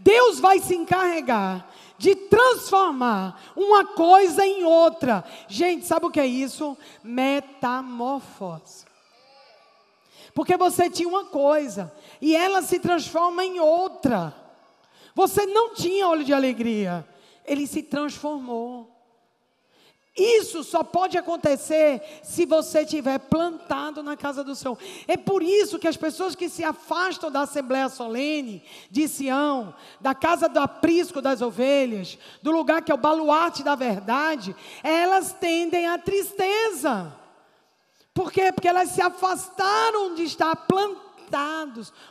[0.00, 5.24] Deus vai se encarregar de transformar uma coisa em outra.
[5.48, 6.76] Gente, sabe o que é isso?
[7.02, 8.84] Metamorfose.
[10.34, 14.34] Porque você tinha uma coisa e ela se transforma em outra.
[15.14, 17.06] Você não tinha óleo de alegria,
[17.44, 18.90] ele se transformou.
[20.14, 24.76] Isso só pode acontecer se você estiver plantado na casa do Senhor.
[25.08, 30.14] É por isso que as pessoas que se afastam da Assembleia Solene, de Sião, da
[30.14, 35.86] casa do aprisco das ovelhas, do lugar que é o baluarte da verdade, elas tendem
[35.86, 37.16] à tristeza.
[38.12, 38.52] Por quê?
[38.52, 41.11] Porque elas se afastaram de estar plantadas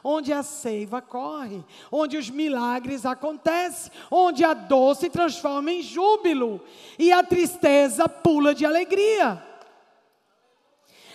[0.04, 6.62] onde a seiva corre, onde os milagres acontecem, onde a dor se transforma em júbilo
[6.98, 9.44] e a tristeza pula de alegria.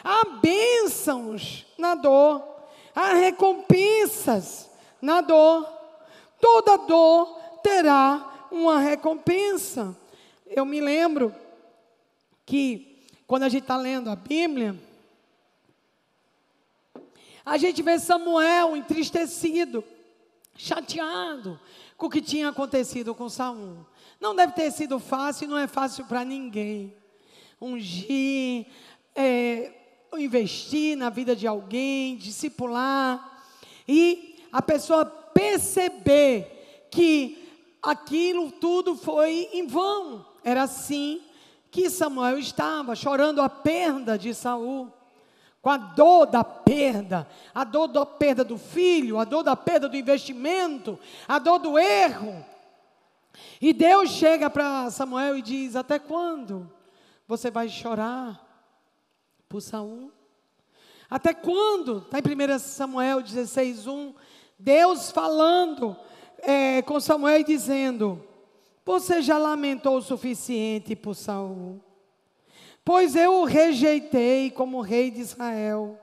[0.02, 2.42] Há bênçãos na dor,
[2.94, 5.66] há recompensas na dor.
[6.40, 9.96] Toda dor terá uma recompensa.
[10.46, 11.34] Eu me lembro
[12.44, 14.76] que quando a gente está lendo a Bíblia,
[17.46, 19.84] a gente vê Samuel entristecido,
[20.56, 21.60] chateado
[21.96, 23.86] com o que tinha acontecido com Saul.
[24.20, 26.92] Não deve ter sido fácil, não é fácil para ninguém.
[27.60, 28.66] Ungir,
[29.14, 29.72] é,
[30.18, 33.44] investir na vida de alguém, discipular,
[33.86, 37.48] e a pessoa perceber que
[37.80, 40.26] aquilo tudo foi em vão.
[40.42, 41.22] Era assim
[41.70, 44.92] que Samuel estava, chorando a perda de Saul,
[45.66, 49.88] com a dor da perda, a dor da perda do filho, a dor da perda
[49.88, 52.46] do investimento, a dor do erro.
[53.60, 56.70] E Deus chega para Samuel e diz: Até quando
[57.26, 58.40] você vai chorar
[59.48, 60.12] por Saul?
[61.10, 61.98] Até quando?
[61.98, 64.14] Está em 1 Samuel 16, 1.
[64.56, 65.96] Deus falando
[66.38, 68.24] é, com Samuel e dizendo:
[68.84, 71.84] Você já lamentou o suficiente por Saul?
[72.86, 75.98] Pois eu o rejeitei como rei de Israel.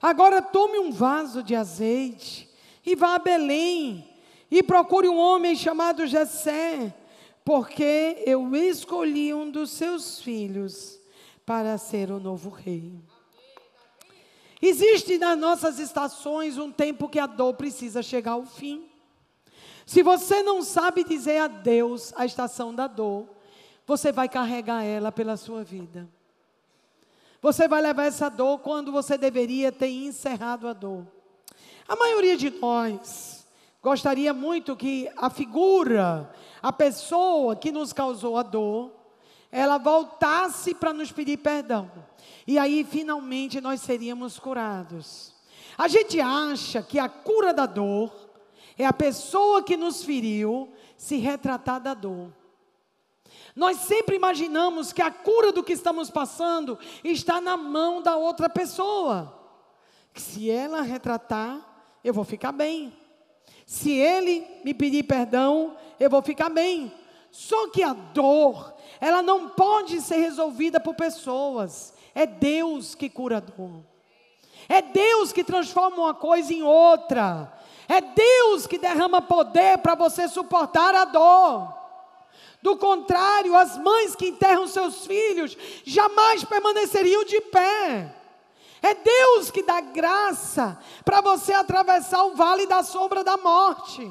[0.00, 2.46] Agora tome um vaso de azeite
[2.84, 4.06] e vá a Belém
[4.50, 6.94] e procure um homem chamado Jessé,
[7.42, 11.00] porque eu escolhi um dos seus filhos
[11.46, 12.92] para ser o novo rei.
[14.60, 18.86] Existe nas nossas estações um tempo que a dor precisa chegar ao fim.
[19.86, 23.30] Se você não sabe dizer a Deus a estação da dor,
[23.86, 26.06] você vai carregar ela pela sua vida.
[27.40, 31.06] Você vai levar essa dor quando você deveria ter encerrado a dor.
[31.86, 33.46] A maioria de nós
[33.82, 38.92] gostaria muito que a figura, a pessoa que nos causou a dor,
[39.50, 41.90] ela voltasse para nos pedir perdão.
[42.46, 45.32] E aí finalmente nós seríamos curados.
[45.76, 48.12] A gente acha que a cura da dor
[48.76, 52.32] é a pessoa que nos feriu se retratar da dor.
[53.58, 58.48] Nós sempre imaginamos que a cura do que estamos passando está na mão da outra
[58.48, 59.36] pessoa.
[60.14, 61.58] Que se ela retratar,
[62.04, 62.96] eu vou ficar bem.
[63.66, 66.92] Se ele me pedir perdão, eu vou ficar bem.
[67.32, 71.92] Só que a dor, ela não pode ser resolvida por pessoas.
[72.14, 73.82] É Deus que cura a dor.
[74.68, 77.52] É Deus que transforma uma coisa em outra.
[77.88, 81.77] É Deus que derrama poder para você suportar a dor.
[82.60, 88.14] Do contrário, as mães que enterram seus filhos jamais permaneceriam de pé.
[88.82, 94.10] É Deus que dá graça para você atravessar o vale da sombra da morte.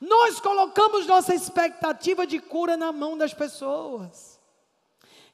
[0.00, 4.40] Nós colocamos nossa expectativa de cura na mão das pessoas.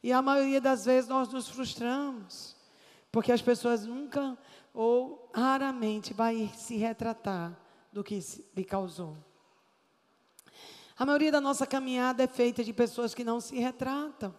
[0.02, 2.56] E a maioria das vezes nós nos frustramos,
[3.10, 4.36] porque as pessoas nunca
[4.74, 7.58] ou raramente vai se retratar
[7.92, 8.18] do que
[8.54, 9.16] lhe causou.
[10.98, 14.34] A maioria da nossa caminhada é feita de pessoas que não se retratam.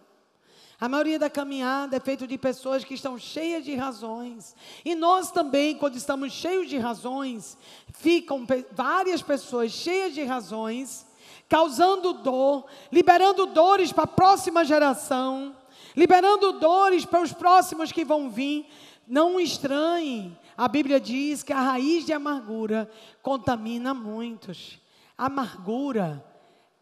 [0.80, 4.56] A maioria da caminhada é feita de pessoas que estão cheias de razões.
[4.84, 7.56] E nós também, quando estamos cheios de razões,
[7.92, 11.06] ficam várias pessoas cheias de razões,
[11.48, 15.56] causando dor, liberando dores para a próxima geração,
[15.96, 18.66] liberando dores para os próximos que vão vir.
[19.06, 22.90] Não estranhem, a Bíblia diz que a raiz de amargura
[23.22, 24.78] contamina muitos.
[25.16, 26.24] Amargura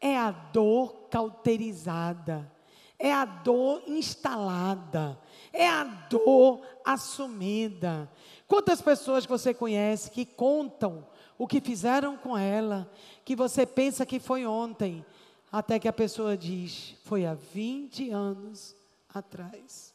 [0.00, 2.50] é a dor cauterizada,
[2.98, 5.18] é a dor instalada,
[5.52, 8.11] é a dor assumida.
[8.46, 11.06] Quantas pessoas você conhece que contam
[11.38, 12.90] o que fizeram com ela,
[13.24, 15.04] que você pensa que foi ontem,
[15.50, 18.74] até que a pessoa diz, foi há 20 anos
[19.12, 19.94] atrás.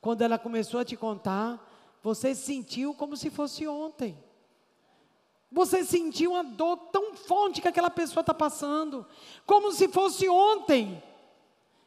[0.00, 1.68] Quando ela começou a te contar,
[2.02, 4.16] você sentiu como se fosse ontem.
[5.52, 9.04] Você sentiu uma dor tão forte que aquela pessoa está passando,
[9.44, 11.02] como se fosse ontem.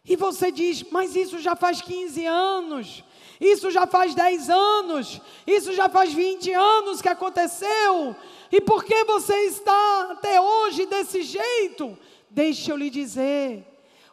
[0.05, 3.03] E você diz, mas isso já faz 15 anos,
[3.39, 8.13] isso já faz 10 anos, isso já faz 20 anos que aconteceu.
[8.51, 11.97] E por que você está até hoje desse jeito?
[12.29, 13.65] Deixa eu lhe dizer,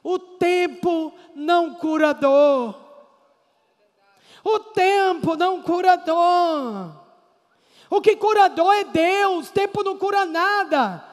[0.02, 2.76] o tempo não cura dor.
[4.44, 6.99] O tempo não cura dor.
[7.90, 11.04] O que cura dor é Deus, tempo não cura nada.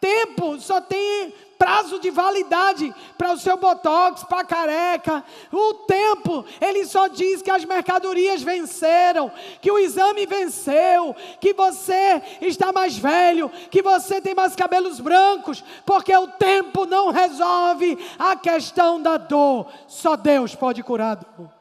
[0.00, 5.24] Tempo só tem prazo de validade para o seu botox, para a careca.
[5.50, 12.20] O tempo, ele só diz que as mercadorias venceram, que o exame venceu, que você
[12.42, 18.36] está mais velho, que você tem mais cabelos brancos, porque o tempo não resolve a
[18.36, 19.68] questão da dor.
[19.86, 21.53] Só Deus pode curar a dor.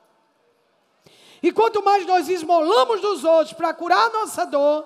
[1.44, 4.86] E quanto mais nós esmolamos dos outros para curar a nossa dor,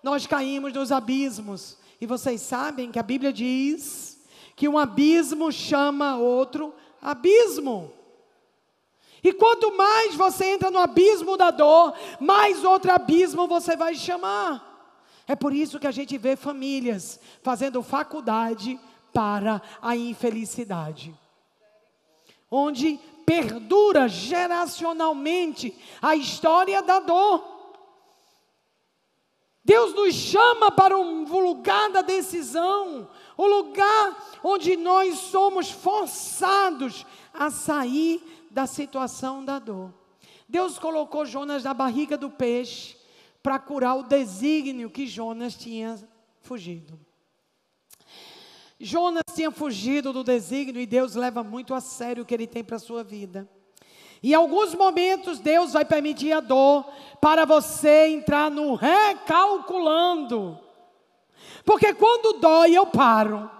[0.00, 1.76] nós caímos nos abismos.
[2.00, 4.16] E vocês sabem que a Bíblia diz
[4.54, 7.92] que um abismo chama outro abismo.
[9.24, 14.66] E quanto mais você entra no abismo da dor, mais outro abismo você vai chamar.
[15.26, 18.78] É por isso que a gente vê famílias fazendo faculdade
[19.12, 21.12] para a infelicidade.
[22.48, 27.44] Onde perdura geracionalmente a história da dor.
[29.62, 37.50] Deus nos chama para um lugar da decisão, o lugar onde nós somos forçados a
[37.50, 39.92] sair da situação da dor.
[40.48, 42.96] Deus colocou Jonas na barriga do peixe
[43.42, 45.98] para curar o desígnio que Jonas tinha
[46.40, 46.98] fugido.
[48.80, 52.62] Jonas tinha fugido do desígnio e Deus leva muito a sério o que ele tem
[52.62, 53.48] para a sua vida.
[54.22, 56.84] Em alguns momentos Deus vai permitir a dor
[57.20, 60.58] para você entrar no recalculando.
[61.64, 63.50] Porque quando dói eu paro.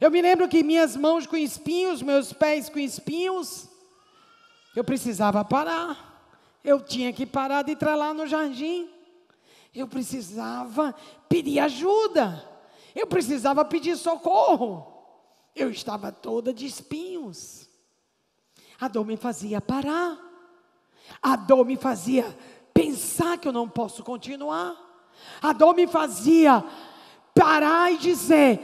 [0.00, 3.68] Eu me lembro que minhas mãos com espinhos, meus pés com espinhos,
[4.74, 6.06] eu precisava parar.
[6.62, 8.88] Eu tinha que parar de entrar lá no jardim.
[9.74, 10.94] Eu precisava
[11.28, 12.57] pedir ajuda.
[12.98, 14.84] Eu precisava pedir socorro.
[15.54, 17.70] Eu estava toda de espinhos.
[18.80, 20.18] A dor me fazia parar.
[21.22, 22.36] A dor me fazia
[22.74, 24.76] pensar que eu não posso continuar.
[25.40, 26.64] A dor me fazia
[27.32, 28.60] parar e dizer: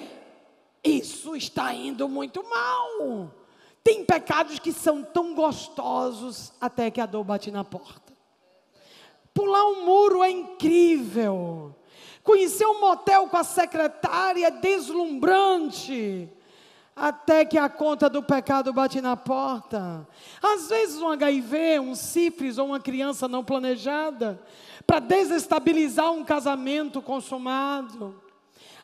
[0.82, 3.32] Isso está indo muito mal.
[3.84, 8.12] Tem pecados que são tão gostosos até que a dor bate na porta.
[9.32, 11.76] Pular um muro é incrível.
[12.24, 16.28] Conhecer um motel com a secretária deslumbrante
[16.96, 20.06] até que a conta do pecado bate na porta.
[20.42, 24.40] Às vezes um HIV, um sífilis ou uma criança não planejada,
[24.86, 28.22] para desestabilizar um casamento consumado.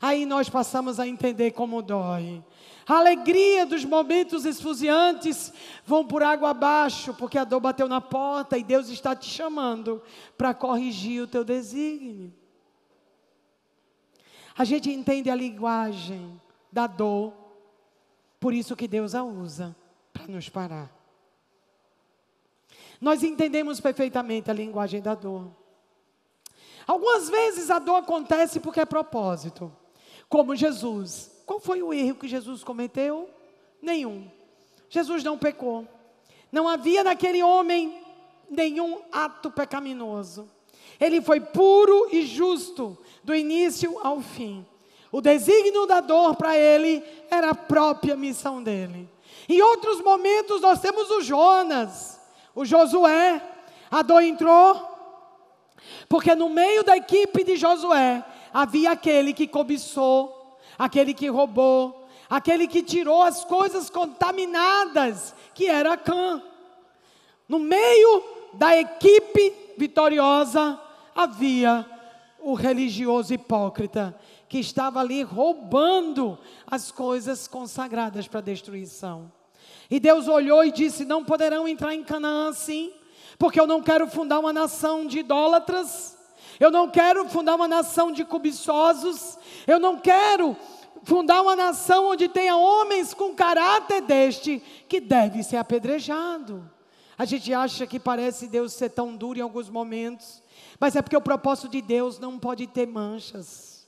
[0.02, 2.42] Aí nós passamos a entender como dói.
[2.86, 5.52] A alegria dos momentos esfuziantes
[5.86, 10.02] vão por água abaixo, porque a dor bateu na porta e Deus está te chamando
[10.36, 12.39] para corrigir o teu desígnio.
[14.60, 16.38] A gente entende a linguagem
[16.70, 17.32] da dor
[18.38, 19.74] por isso que Deus a usa
[20.12, 20.94] para nos parar.
[23.00, 25.50] Nós entendemos perfeitamente a linguagem da dor.
[26.86, 29.74] Algumas vezes a dor acontece porque é propósito.
[30.28, 31.42] Como Jesus.
[31.46, 33.30] Qual foi o erro que Jesus cometeu?
[33.80, 34.30] Nenhum.
[34.90, 35.88] Jesus não pecou.
[36.52, 37.98] Não havia naquele homem
[38.50, 40.46] nenhum ato pecaminoso.
[41.00, 44.66] Ele foi puro e justo do início ao fim.
[45.12, 49.08] O desígnio da dor para ele era a própria missão dele.
[49.48, 52.20] Em outros momentos nós temos o Jonas,
[52.54, 53.42] o Josué.
[53.90, 54.88] A dor entrou,
[56.08, 62.68] porque no meio da equipe de Josué havia aquele que cobiçou, aquele que roubou, aquele
[62.68, 66.40] que tirou as coisas contaminadas, que era Cã.
[67.48, 70.80] No meio da equipe vitoriosa
[71.12, 71.84] havia
[72.50, 79.30] o religioso hipócrita que estava ali roubando as coisas consagradas para destruição.
[79.90, 82.92] E Deus olhou e disse: Não poderão entrar em Canaã assim,
[83.38, 86.18] porque eu não quero fundar uma nação de idólatras,
[86.58, 90.56] eu não quero fundar uma nação de cobiçosos, eu não quero
[91.04, 96.68] fundar uma nação onde tenha homens com caráter deste que deve ser apedrejado.
[97.16, 100.39] A gente acha que parece Deus ser tão duro em alguns momentos,
[100.80, 103.86] mas é porque o propósito de Deus não pode ter manchas.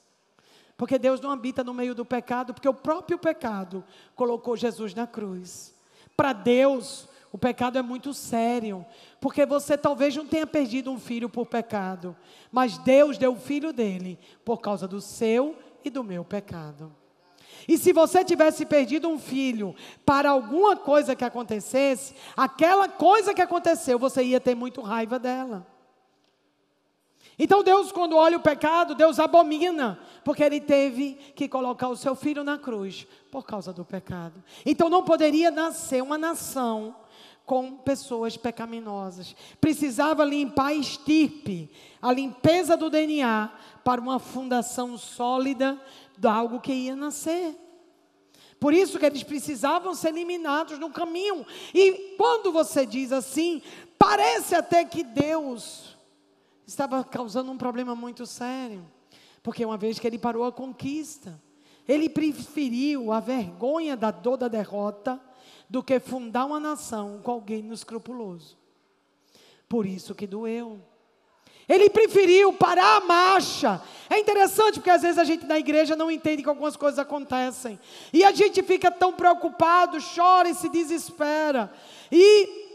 [0.77, 3.83] Porque Deus não habita no meio do pecado, porque o próprio pecado
[4.15, 5.75] colocou Jesus na cruz.
[6.15, 8.85] Para Deus, o pecado é muito sério,
[9.21, 12.15] porque você talvez não tenha perdido um filho por pecado,
[12.51, 16.95] mas Deus deu o filho dele por causa do seu e do meu pecado.
[17.67, 19.75] E se você tivesse perdido um filho
[20.05, 25.72] para alguma coisa que acontecesse, aquela coisa que aconteceu, você ia ter muito raiva dela.
[27.39, 32.15] Então Deus, quando olha o pecado, Deus abomina, porque ele teve que colocar o seu
[32.15, 34.43] filho na cruz por causa do pecado.
[34.65, 36.95] Então não poderia nascer uma nação
[37.45, 39.35] com pessoas pecaminosas.
[39.61, 43.51] Precisava limpar a estirpe, a limpeza do DNA,
[43.83, 45.81] para uma fundação sólida
[46.17, 47.57] de algo que ia nascer.
[48.61, 51.45] Por isso que eles precisavam ser eliminados no caminho.
[51.75, 53.61] E quando você diz assim,
[53.99, 55.92] parece até que Deus
[56.67, 58.87] estava causando um problema muito sério.
[59.43, 61.41] Porque uma vez que ele parou a conquista,
[61.89, 65.21] ele preferiu a vergonha da dor da derrota
[65.69, 68.57] do que fundar uma nação com alguém no escrupuloso.
[69.69, 70.81] Por isso que doeu.
[71.69, 73.81] Ele preferiu parar a marcha.
[74.11, 77.79] É interessante porque às vezes a gente na igreja não entende que algumas coisas acontecem.
[78.13, 81.73] E a gente fica tão preocupado, chora e se desespera.
[82.11, 82.72] E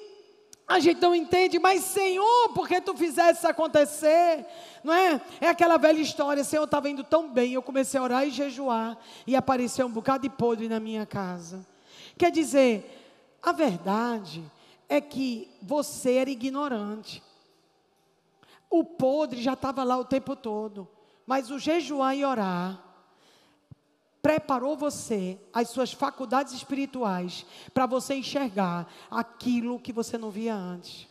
[0.67, 4.45] a gente não entende, mas Senhor, por que tu fizesse isso acontecer?
[4.83, 5.21] Não é?
[5.39, 8.97] É aquela velha história, Senhor, estava indo tão bem, eu comecei a orar e jejuar,
[9.25, 11.65] e apareceu um bocado de podre na minha casa.
[12.17, 14.43] Quer dizer, a verdade
[14.89, 17.23] é que você era ignorante.
[18.69, 20.85] O podre já estava lá o tempo todo,
[21.25, 22.86] mas o jejuar e orar
[24.21, 31.07] preparou você, as suas faculdades espirituais, para você enxergar aquilo que você não via antes.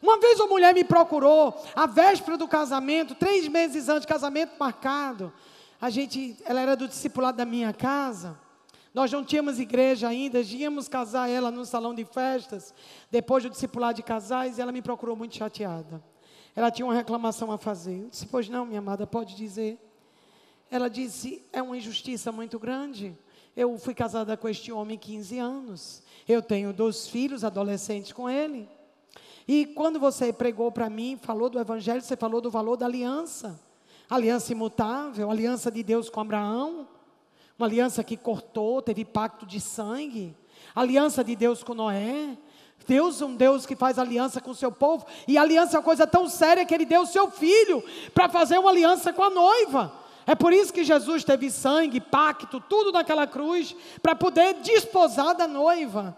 [0.00, 5.32] Uma vez uma mulher me procurou, a véspera do casamento, três meses antes casamento marcado.
[5.80, 8.38] A gente, ela era do discipulado da minha casa.
[8.94, 12.74] Nós não tínhamos igreja ainda, íamos casar ela no salão de festas,
[13.10, 16.02] depois do discipulado de casais, e ela me procurou muito chateada.
[16.54, 18.02] Ela tinha uma reclamação a fazer.
[18.02, 19.78] Eu disse, pois não, minha amada, pode dizer.
[20.70, 23.16] Ela disse: é uma injustiça muito grande.
[23.56, 26.02] Eu fui casada com este homem 15 anos.
[26.28, 28.68] Eu tenho dois filhos adolescentes com ele.
[29.46, 33.58] E quando você pregou para mim, falou do evangelho, você falou do valor da aliança.
[34.08, 36.86] Aliança imutável, aliança de Deus com Abraão.
[37.58, 40.36] Uma aliança que cortou, teve pacto de sangue.
[40.74, 42.36] Aliança de Deus com Noé.
[42.86, 45.04] Deus é um Deus que faz aliança com o seu povo.
[45.26, 47.82] E aliança é uma coisa tão séria que ele deu o seu filho
[48.14, 49.92] para fazer uma aliança com a noiva.
[50.28, 55.48] É por isso que Jesus teve sangue, pacto, tudo naquela cruz, para poder desposar da
[55.48, 56.14] noiva.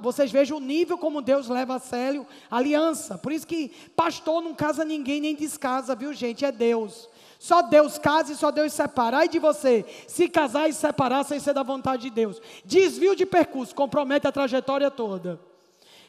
[0.00, 3.18] Vocês vejam o nível como Deus leva a sério a aliança.
[3.18, 6.46] Por isso que pastor não casa ninguém nem descasa, viu gente?
[6.46, 7.10] É Deus.
[7.38, 9.18] Só Deus casa e só Deus separa.
[9.18, 12.40] Ai de você, se casar e separar sem ser da vontade de Deus.
[12.64, 15.38] Desvio de percurso, compromete a trajetória toda.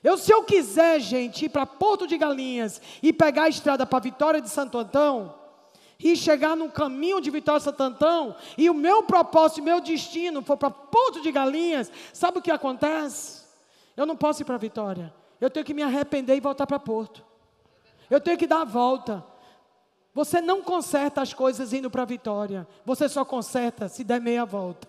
[0.02, 4.00] Eu, se eu quiser, gente, ir para Porto de Galinhas e pegar a estrada para
[4.00, 5.43] Vitória de Santo Antão,
[6.00, 10.70] e chegar no caminho de Vitória Santantão, e o meu propósito, meu destino for para
[10.70, 13.44] Porto de Galinhas, sabe o que acontece?
[13.96, 15.14] Eu não posso ir para Vitória.
[15.40, 17.24] Eu tenho que me arrepender e voltar para Porto.
[18.10, 19.24] Eu tenho que dar a volta.
[20.14, 22.68] Você não conserta as coisas indo para Vitória.
[22.86, 24.88] Você só conserta se der meia volta.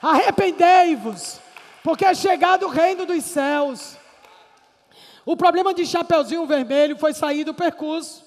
[0.00, 1.40] Arrependei-vos,
[1.82, 3.96] porque é chegado o reino dos céus.
[5.24, 8.24] O problema de Chapeuzinho Vermelho foi sair do percurso.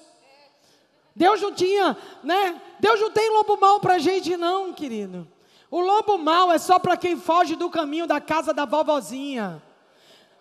[1.14, 2.60] Deus não tinha, né?
[2.78, 5.26] Deus não tem lobo mau para gente, não, querido.
[5.70, 9.62] O lobo mau é só para quem foge do caminho da casa da vovozinha.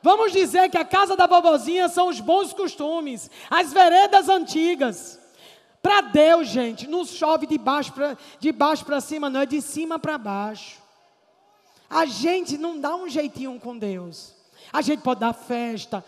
[0.01, 5.19] Vamos dizer que a casa da vovozinha são os bons costumes, as veredas antigas.
[5.81, 9.61] Para Deus, gente, não chove de baixo para de baixo para cima, não é de
[9.61, 10.81] cima para baixo.
[11.89, 14.35] A gente não dá um jeitinho com Deus.
[14.71, 16.03] A gente pode dar festa,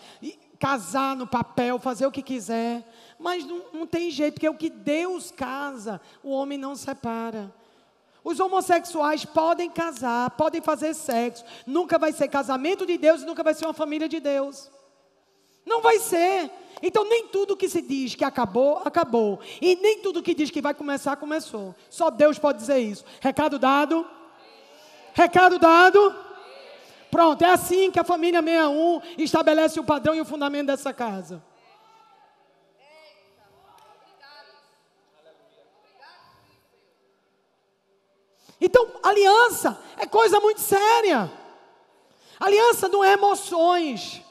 [0.60, 2.88] casar no papel, fazer o que quiser,
[3.20, 7.54] mas não, não tem jeito, porque o que Deus casa, o homem não separa.
[8.24, 13.44] Os homossexuais podem casar, podem fazer sexo, nunca vai ser casamento de Deus e nunca
[13.44, 14.70] vai ser uma família de Deus.
[15.66, 16.50] Não vai ser.
[16.82, 19.40] Então, nem tudo que se diz que acabou, acabou.
[19.62, 21.76] E nem tudo que diz que vai começar, começou.
[21.90, 23.04] Só Deus pode dizer isso.
[23.20, 24.06] Recado dado?
[25.14, 26.27] Recado dado?
[27.18, 31.44] Pronto, é assim que a família 61 estabelece o padrão e o fundamento dessa casa.
[38.62, 41.32] Então, aliança é coisa muito séria.
[42.40, 44.22] Aliança não é emoções.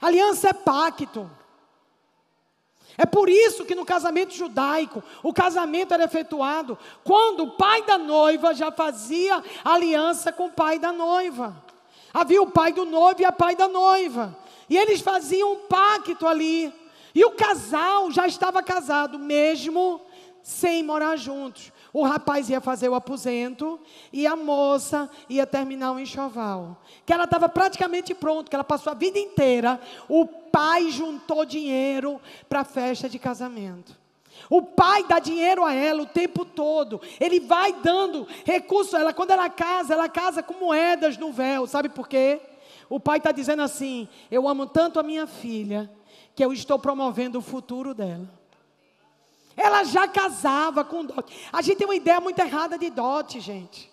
[0.00, 1.30] Aliança é pacto.
[3.00, 7.96] É por isso que no casamento judaico, o casamento era efetuado quando o pai da
[7.96, 11.56] noiva já fazia aliança com o pai da noiva.
[12.12, 14.36] Havia o pai do noivo e a pai da noiva.
[14.68, 16.74] E eles faziam um pacto ali.
[17.14, 20.00] E o casal já estava casado, mesmo
[20.42, 21.70] sem morar juntos.
[21.92, 23.80] O rapaz ia fazer o aposento
[24.12, 26.82] e a moça ia terminar o enxoval.
[27.06, 29.80] Que ela estava praticamente pronto, que ela passou a vida inteira.
[30.08, 33.96] O pai juntou dinheiro para a festa de casamento.
[34.50, 37.00] O pai dá dinheiro a ela o tempo todo.
[37.18, 39.14] Ele vai dando recurso a ela.
[39.14, 41.66] Quando ela casa, ela casa com moedas no véu.
[41.66, 42.40] Sabe por quê?
[42.88, 45.90] O pai está dizendo assim: Eu amo tanto a minha filha
[46.34, 48.37] que eu estou promovendo o futuro dela.
[49.58, 51.36] Ela já casava com dote.
[51.52, 53.90] A gente tem uma ideia muito errada de dote, gente.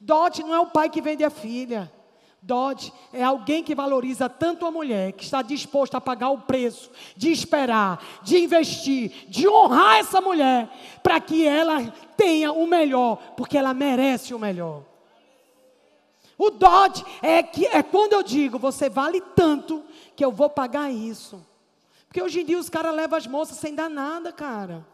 [0.00, 1.92] Dote não é o pai que vende a filha.
[2.40, 6.90] Dote é alguém que valoriza tanto a mulher, que está disposto a pagar o preço,
[7.14, 10.70] de esperar, de investir, de honrar essa mulher,
[11.02, 11.82] para que ela
[12.16, 14.84] tenha o melhor, porque ela merece o melhor.
[16.38, 19.84] O dote é que é quando eu digo, você vale tanto
[20.16, 21.44] que eu vou pagar isso.
[22.08, 24.84] Porque hoje em dia os caras levam as moças sem dar nada, cara.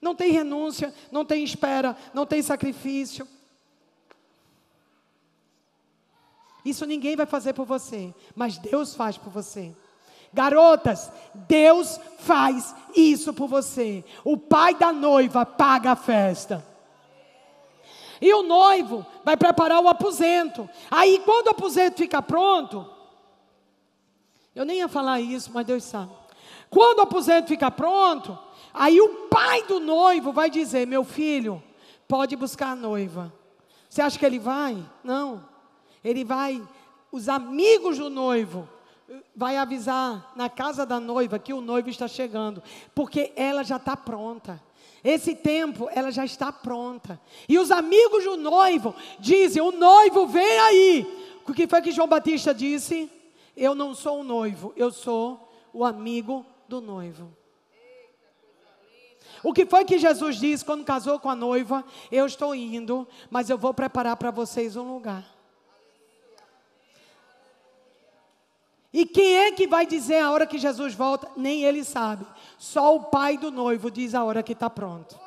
[0.00, 3.26] Não tem renúncia, não tem espera, não tem sacrifício.
[6.64, 9.74] Isso ninguém vai fazer por você, mas Deus faz por você.
[10.32, 14.04] Garotas, Deus faz isso por você.
[14.24, 16.64] O pai da noiva paga a festa.
[18.20, 20.68] E o noivo vai preparar o aposento.
[20.90, 22.88] Aí, quando o aposento fica pronto,
[24.54, 26.12] eu nem ia falar isso, mas Deus sabe.
[26.68, 28.38] Quando o aposento fica pronto,
[28.72, 31.62] aí o pai do noivo vai dizer: Meu filho,
[32.08, 33.32] pode buscar a noiva.
[33.88, 34.78] Você acha que ele vai?
[35.02, 35.44] Não.
[36.02, 36.62] Ele vai,
[37.10, 38.68] os amigos do noivo,
[39.34, 42.62] vai avisar na casa da noiva que o noivo está chegando,
[42.94, 44.62] porque ela já está pronta.
[45.02, 47.20] Esse tempo ela já está pronta.
[47.48, 51.40] E os amigos do noivo dizem: O noivo vem aí.
[51.46, 53.10] O que foi que João Batista disse?
[53.60, 57.30] Eu não sou o noivo, eu sou o amigo do noivo.
[59.44, 61.84] O que foi que Jesus disse quando casou com a noiva?
[62.10, 65.26] Eu estou indo, mas eu vou preparar para vocês um lugar.
[68.90, 71.30] E quem é que vai dizer a hora que Jesus volta?
[71.36, 72.26] Nem ele sabe.
[72.56, 75.20] Só o pai do noivo diz a hora que está pronto.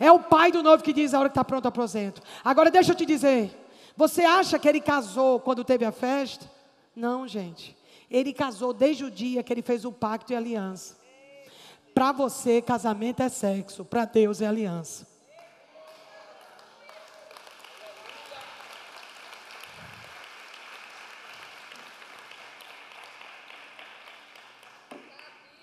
[0.00, 2.20] É o pai do noivo que diz a hora que está pronto o aposento.
[2.44, 3.56] Agora deixa eu te dizer.
[3.96, 6.50] Você acha que ele casou quando teve a festa?
[6.94, 7.76] Não, gente.
[8.10, 10.96] Ele casou desde o dia que ele fez o pacto e aliança.
[11.94, 13.84] Para você, casamento é sexo.
[13.84, 15.06] Para Deus é aliança.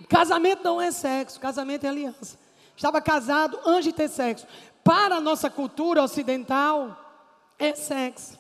[0.08, 2.40] Casamento não é sexo, casamento é aliança.
[2.76, 4.48] Estava casado antes de ter sexo.
[4.84, 6.98] Para a nossa cultura ocidental,
[7.60, 8.39] é sexo.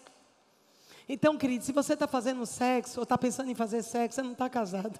[1.11, 4.33] Então, querido, se você está fazendo sexo ou está pensando em fazer sexo, você não
[4.33, 4.99] está casado.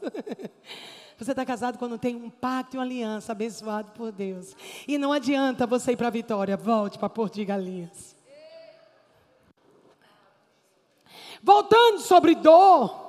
[1.15, 4.55] você está casado quando tem um pacto e uma aliança abençoado por Deus.
[4.87, 8.15] E não adianta você ir para a vitória, volte para Porto de Galinhas.
[11.43, 13.07] Voltando sobre dor.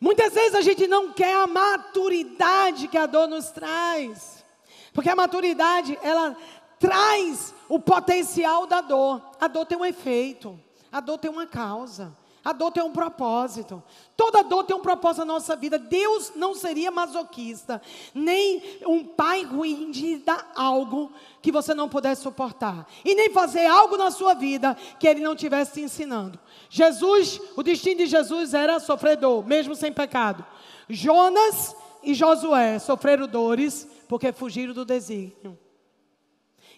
[0.00, 4.44] Muitas vezes a gente não quer a maturidade que a dor nos traz.
[4.92, 6.36] Porque a maturidade, ela
[6.78, 9.20] traz o potencial da dor.
[9.40, 10.58] A dor tem um efeito,
[10.96, 12.16] a dor tem uma causa.
[12.42, 13.82] A dor tem um propósito.
[14.16, 15.78] Toda dor tem um propósito na nossa vida.
[15.78, 17.82] Deus não seria masoquista,
[18.14, 22.86] nem um pai ruim de dar algo que você não pudesse suportar.
[23.04, 26.38] E nem fazer algo na sua vida que ele não estivesse te ensinando.
[26.70, 30.46] Jesus, o destino de Jesus era sofredor, mesmo sem pecado.
[30.88, 35.58] Jonas e Josué sofreram dores porque fugiram do desígnio.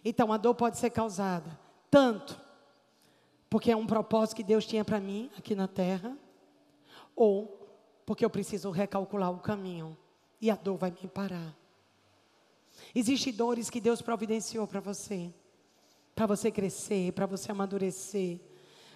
[0.04, 1.56] Então a dor pode ser causada
[1.88, 2.47] tanto
[3.50, 6.16] porque é um propósito que Deus tinha para mim aqui na terra,
[7.16, 7.58] ou
[8.04, 9.96] porque eu preciso recalcular o caminho
[10.40, 11.56] e a dor vai me parar.
[12.94, 15.32] Existem dores que Deus providenciou para você,
[16.14, 18.40] para você crescer, para você amadurecer,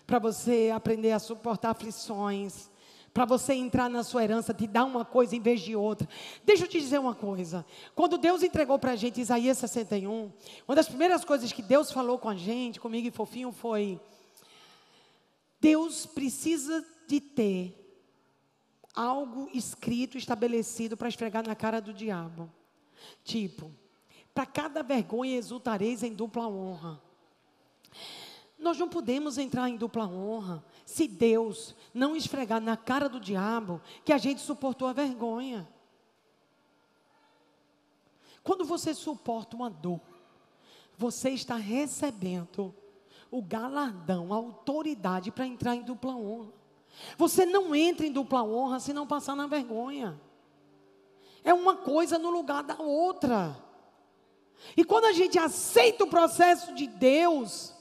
[0.06, 2.70] para você aprender a suportar aflições,
[3.12, 6.08] para você entrar na sua herança, te dar uma coisa em vez de outra.
[6.44, 7.66] Deixa eu te dizer uma coisa.
[7.94, 10.32] Quando Deus entregou para a gente Isaías 61,
[10.66, 14.00] uma das primeiras coisas que Deus falou com a gente, comigo e fofinho, foi:
[15.62, 17.78] Deus precisa de ter
[18.92, 22.50] algo escrito, estabelecido para esfregar na cara do diabo.
[23.22, 23.70] Tipo,
[24.34, 27.00] para cada vergonha exultareis em dupla honra.
[28.58, 33.80] Nós não podemos entrar em dupla honra se Deus não esfregar na cara do diabo
[34.04, 35.68] que a gente suportou a vergonha.
[38.42, 40.00] Quando você suporta uma dor,
[40.98, 42.74] você está recebendo
[43.32, 46.52] o galardão, a autoridade para entrar em dupla honra.
[47.16, 50.20] Você não entra em dupla honra se não passar na vergonha.
[51.42, 53.56] É uma coisa no lugar da outra.
[54.76, 57.74] E quando a gente aceita o processo de Deus,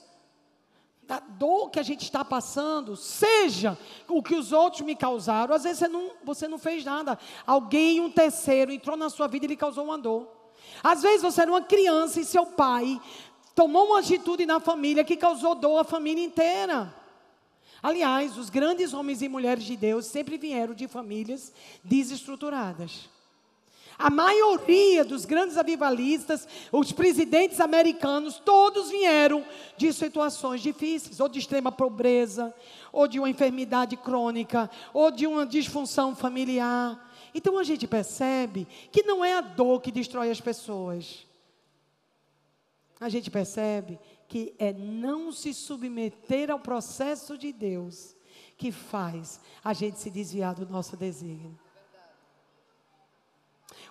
[1.04, 3.78] da dor que a gente está passando, seja
[4.08, 7.20] o que os outros me causaram, às vezes você não, você não fez nada.
[7.46, 10.32] Alguém, um terceiro, entrou na sua vida e lhe causou uma dor.
[10.82, 13.00] Às vezes você era uma criança e seu pai
[13.62, 16.92] tomou uma atitude na família que causou dor à família inteira.
[17.84, 21.54] Aliás, os grandes homens e mulheres de Deus sempre vieram de famílias
[21.84, 23.08] desestruturadas.
[24.00, 29.46] A maioria dos grandes avivalistas, os presidentes americanos, todos vieram
[29.78, 32.52] de situações difíceis, ou de extrema pobreza,
[32.92, 37.12] ou de uma enfermidade crônica, ou de uma disfunção familiar.
[37.32, 41.30] Então a gente percebe que não é a dor que destrói as pessoas
[43.02, 48.16] a gente percebe que é não se submeter ao processo de Deus
[48.56, 51.60] que faz a gente se desviar do nosso desígnio.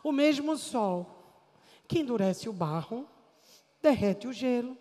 [0.00, 1.16] O mesmo sol
[1.88, 3.08] que endurece o barro,
[3.82, 4.78] derrete o gelo.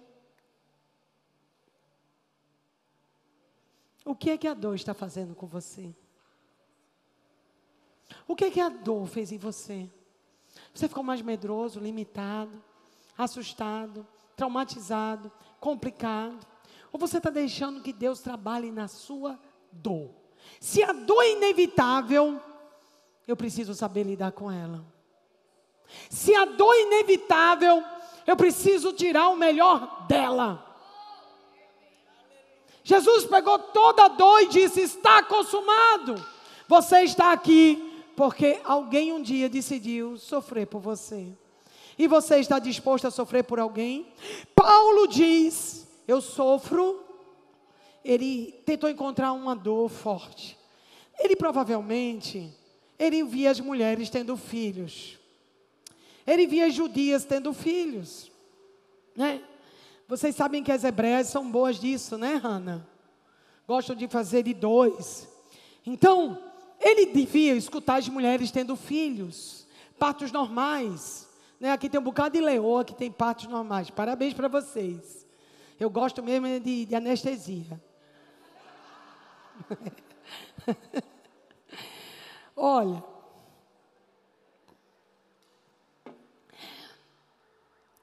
[4.06, 5.94] O que é que a dor está fazendo com você?
[8.28, 9.90] O que é que a dor fez em você?
[10.72, 12.64] Você ficou mais medroso, limitado,
[13.18, 14.08] assustado,
[14.40, 15.30] traumatizado,
[15.60, 16.48] complicado?
[16.94, 19.38] Ou você está deixando que Deus trabalhe na sua
[19.70, 20.12] dor?
[20.62, 22.42] Se a dor é inevitável,
[23.28, 24.86] eu preciso saber lidar com ela.
[26.10, 27.84] Se a dor é inevitável,
[28.26, 30.66] eu preciso tirar o melhor dela.
[32.82, 36.16] Jesus pegou toda a dor e disse: Está consumado.
[36.66, 41.28] Você está aqui porque alguém um dia decidiu sofrer por você.
[42.00, 44.08] E você está disposto a sofrer por alguém?
[44.56, 47.04] Paulo diz: Eu sofro.
[48.06, 50.58] Ele tentou encontrar uma dor forte.
[51.20, 52.58] Ele provavelmente
[52.98, 55.18] ele via as mulheres tendo filhos.
[56.26, 58.32] Ele via as judias tendo filhos.
[59.16, 59.42] Né?
[60.08, 62.86] Vocês sabem que as hebreias são boas disso, né, Hannah?
[63.68, 65.28] Gostam de fazer de dois.
[65.86, 66.42] Então,
[66.80, 69.66] ele devia escutar as mulheres tendo filhos,
[69.98, 71.29] partos normais.
[71.60, 71.72] Né?
[71.72, 73.90] Aqui tem um bocado de leoa que tem partos normais.
[73.90, 75.28] Parabéns para vocês.
[75.80, 77.82] Eu gosto mesmo de, de anestesia.
[82.56, 83.04] Olha,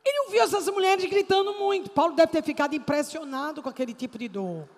[0.05, 1.91] ele ouviu essas mulheres gritando muito.
[1.91, 4.69] Paulo deve ter ficado impressionado com aquele tipo de dor.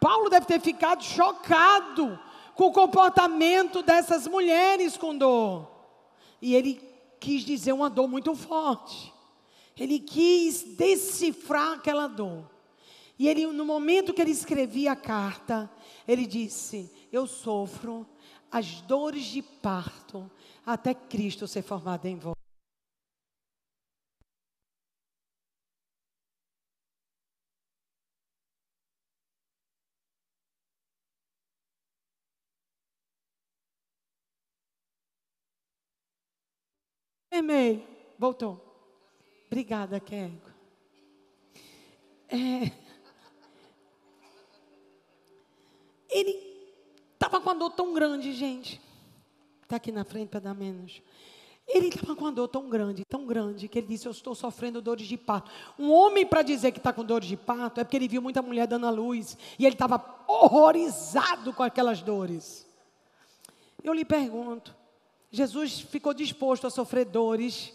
[0.00, 2.18] Paulo deve ter ficado chocado
[2.54, 5.70] com o comportamento dessas mulheres com dor.
[6.40, 6.93] E ele
[7.24, 9.12] quis dizer uma dor muito forte.
[9.78, 12.50] Ele quis decifrar aquela dor.
[13.18, 15.70] E ele, no momento que ele escrevia a carta,
[16.06, 18.06] ele disse: Eu sofro
[18.52, 20.30] as dores de parto
[20.66, 22.33] até Cristo ser formado em vós.
[37.34, 37.82] Vermelho.
[38.16, 38.60] Voltou.
[39.48, 40.52] Obrigada, Kego.
[42.28, 42.70] É...
[46.08, 46.38] Ele
[47.12, 48.80] estava com a dor tão grande, gente.
[49.62, 51.02] Está aqui na frente para dar menos.
[51.66, 54.80] Ele estava com a dor tão grande, tão grande, que ele disse: Eu estou sofrendo
[54.80, 55.50] dores de parto.
[55.76, 58.42] Um homem, para dizer que está com dores de parto, é porque ele viu muita
[58.42, 59.36] mulher dando a luz.
[59.58, 62.64] E ele estava horrorizado com aquelas dores.
[63.82, 64.83] Eu lhe pergunto:
[65.34, 67.72] Jesus ficou disposto a sofrer dores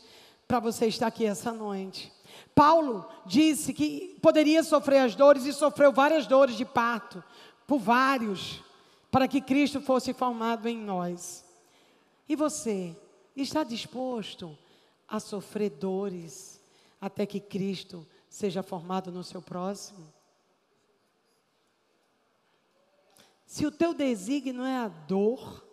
[0.48, 2.10] para você estar aqui essa noite.
[2.56, 7.22] Paulo disse que poderia sofrer as dores e sofreu várias dores de parto,
[7.68, 8.64] por vários,
[9.12, 11.44] para que Cristo fosse formado em nós.
[12.30, 12.96] E você
[13.36, 14.58] está disposto
[15.06, 16.62] a sofrer dores
[17.02, 20.14] até que Cristo seja formado no seu próximo?
[23.46, 25.69] Se o teu desígnio é a dor,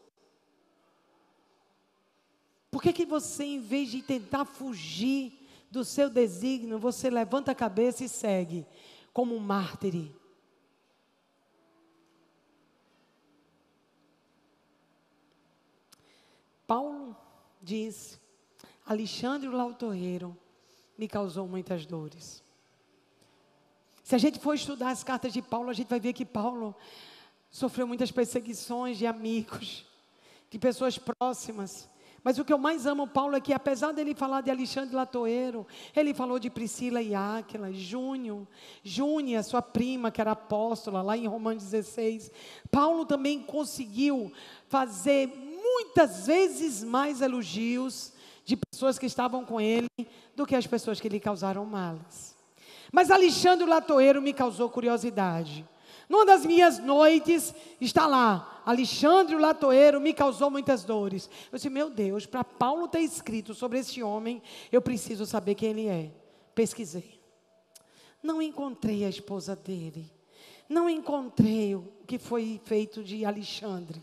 [2.76, 5.32] por que, que você, em vez de tentar fugir
[5.70, 8.66] do seu desígnio, você levanta a cabeça e segue
[9.14, 10.12] como um mártir?
[16.66, 17.16] Paulo
[17.62, 18.20] diz:
[18.84, 20.36] Alexandre Lautorreiro
[20.98, 22.44] me causou muitas dores.
[24.04, 26.76] Se a gente for estudar as cartas de Paulo, a gente vai ver que Paulo
[27.50, 29.86] sofreu muitas perseguições de amigos,
[30.50, 31.88] de pessoas próximas.
[32.26, 35.64] Mas o que eu mais amo Paulo é que, apesar dele falar de Alexandre Latoeiro,
[35.94, 38.44] ele falou de Priscila e Áquila, Júnior,
[38.82, 42.32] Júnia, sua prima, que era apóstola, lá em Romanos 16.
[42.68, 44.32] Paulo também conseguiu
[44.68, 45.28] fazer
[45.62, 48.12] muitas vezes mais elogios
[48.44, 49.86] de pessoas que estavam com ele
[50.34, 52.34] do que as pessoas que lhe causaram males.
[52.90, 55.64] Mas Alexandre Latoeiro me causou curiosidade.
[56.08, 61.28] Numa das minhas noites, está lá, Alexandre o Latoeiro me causou muitas dores.
[61.50, 65.70] Eu disse, meu Deus, para Paulo ter escrito sobre esse homem, eu preciso saber quem
[65.70, 66.10] ele é.
[66.54, 67.20] Pesquisei.
[68.22, 70.10] Não encontrei a esposa dele.
[70.68, 74.02] Não encontrei o que foi feito de Alexandre.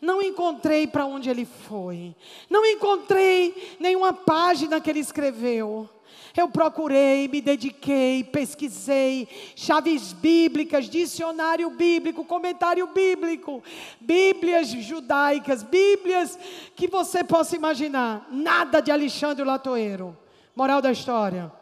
[0.00, 2.14] Não encontrei para onde ele foi.
[2.50, 5.88] Não encontrei nenhuma página que ele escreveu.
[6.36, 13.62] Eu procurei, me dediquei, pesquisei chaves bíblicas, dicionário bíblico, comentário bíblico,
[14.00, 16.38] Bíblias judaicas, Bíblias
[16.74, 18.26] que você possa imaginar.
[18.30, 20.16] Nada de Alexandre Latoeiro.
[20.56, 21.52] Moral da história.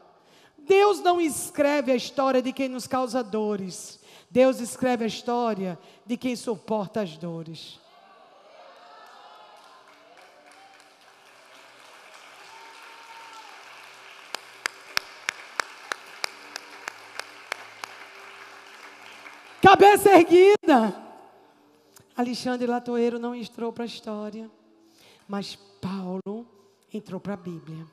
[0.59, 4.01] Deus não escreve a história de quem nos causa dores.
[4.31, 7.82] Deus escreve a história de quem suporta as dores.
[19.73, 20.95] Cabeça erguida.
[22.15, 24.51] Alexandre Latoeiro não entrou para a história,
[25.27, 26.47] mas Paulo
[26.93, 27.87] entrou para a Bíblia.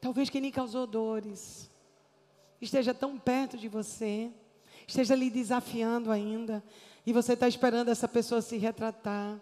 [0.00, 1.70] Talvez quem lhe causou dores
[2.62, 4.30] esteja tão perto de você,
[4.86, 6.64] esteja lhe desafiando ainda,
[7.04, 9.38] e você está esperando essa pessoa se retratar.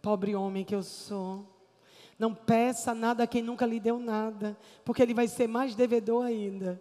[0.00, 1.44] Pobre homem que eu sou.
[2.16, 6.24] Não peça nada a quem nunca lhe deu nada, porque ele vai ser mais devedor
[6.24, 6.80] ainda.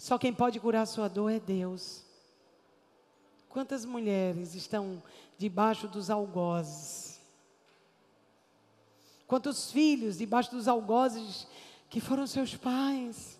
[0.00, 2.00] Só quem pode curar sua dor é Deus.
[3.50, 5.02] Quantas mulheres estão
[5.36, 7.20] debaixo dos algozes?
[9.26, 11.46] Quantos filhos debaixo dos algozes
[11.90, 13.38] que foram seus pais?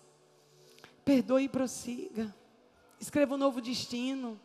[1.03, 2.31] Perdoe e prossiga.
[2.99, 4.39] Escreva um novo destino.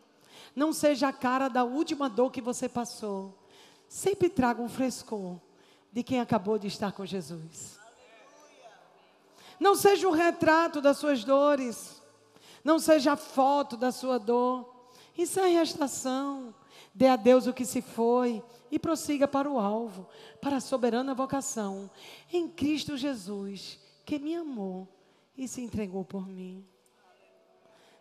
[0.55, 3.37] Não seja a cara da última dor que você passou.
[3.87, 5.39] Sempre traga um frescor
[5.93, 7.77] de quem acabou de estar com Jesus.
[9.59, 11.96] Não seja o retrato das suas dores.
[12.67, 14.89] Não seja foto da sua dor.
[15.17, 16.53] Encerre a estação.
[16.93, 20.05] Dê a Deus o que se foi e prossiga para o alvo,
[20.41, 21.89] para a soberana vocação
[22.29, 24.85] em Cristo Jesus, que me amou
[25.37, 26.67] e se entregou por mim.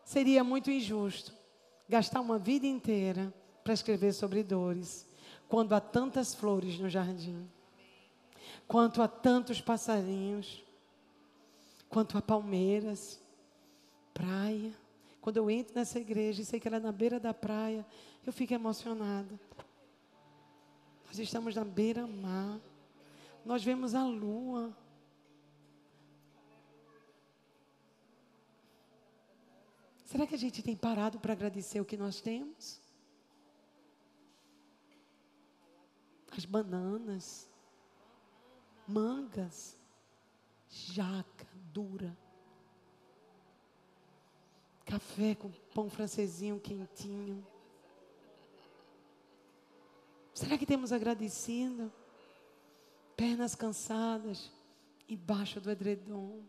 [0.05, 1.33] Seria muito injusto
[1.89, 5.07] gastar uma vida inteira para escrever sobre dores,
[5.49, 7.49] quando há tantas flores no jardim,
[8.67, 10.65] quanto há tantos passarinhos,
[11.89, 13.25] quanto há palmeiras
[14.17, 14.73] praia.
[15.21, 17.85] Quando eu entro nessa igreja e sei que ela é na beira da praia,
[18.25, 19.39] eu fico emocionada.
[21.07, 22.59] Nós estamos na beira-mar.
[23.45, 24.75] Nós vemos a lua.
[30.05, 32.81] Será que a gente tem parado para agradecer o que nós temos?
[36.37, 37.49] As bananas,
[38.87, 39.77] mangas,
[40.69, 42.17] jaca dura.
[44.87, 47.45] Café com pão francesinho quentinho.
[50.33, 51.93] Será que temos agradecido?
[53.17, 54.53] Pernas cansadas,
[55.09, 56.41] embaixo do edredom.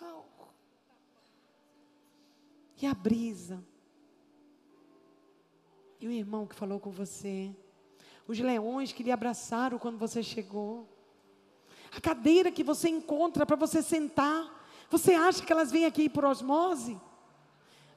[0.00, 0.54] Uau!
[2.80, 3.64] E a brisa?
[5.98, 7.52] E o irmão que falou com você?
[8.28, 10.88] Os leões que lhe abraçaram quando você chegou?
[11.90, 14.64] A cadeira que você encontra para você sentar?
[14.88, 17.00] Você acha que elas vêm aqui por osmose?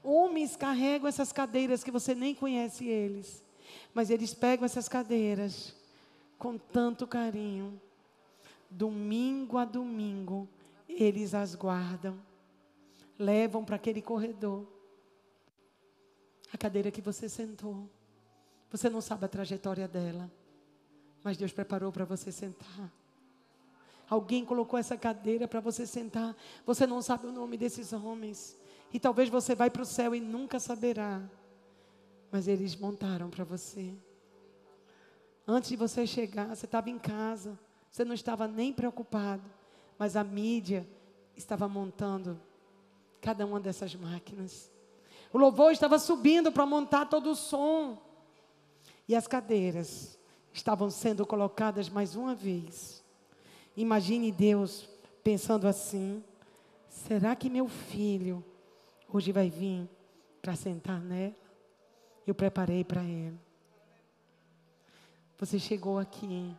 [0.10, 3.44] Homens carregam essas cadeiras que você nem conhece eles,
[3.94, 5.76] mas eles pegam essas cadeiras
[6.40, 7.78] com tanto carinho.
[8.70, 10.48] Domingo a domingo,
[10.88, 12.18] eles as guardam,
[13.20, 14.66] levam para aquele corredor.
[16.54, 17.90] A cadeira que você sentou.
[18.72, 20.32] Você não sabe a trajetória dela,
[21.22, 22.94] mas Deus preparou para você sentar.
[24.10, 26.34] Alguém colocou essa cadeira para você sentar.
[26.66, 28.56] Você não sabe o nome desses homens.
[28.94, 31.22] E talvez você vai para o céu e nunca saberá.
[32.32, 33.94] Mas eles montaram para você.
[35.48, 37.58] Antes de você chegar, você estava em casa,
[37.90, 39.50] você não estava nem preocupado,
[39.98, 40.88] mas a mídia
[41.36, 42.40] estava montando
[43.22, 44.72] cada uma dessas máquinas.
[45.32, 48.02] O louvor estava subindo para montar todo o som.
[49.08, 50.20] E as cadeiras
[50.52, 53.04] estavam sendo colocadas mais uma vez.
[53.76, 54.90] Imagine Deus
[55.24, 56.24] pensando assim:
[56.90, 58.44] será que meu filho
[59.12, 59.88] Hoje vai vir
[60.42, 61.36] para sentar nela.
[62.26, 63.40] Eu preparei para ele.
[65.40, 66.56] Você chegou aqui,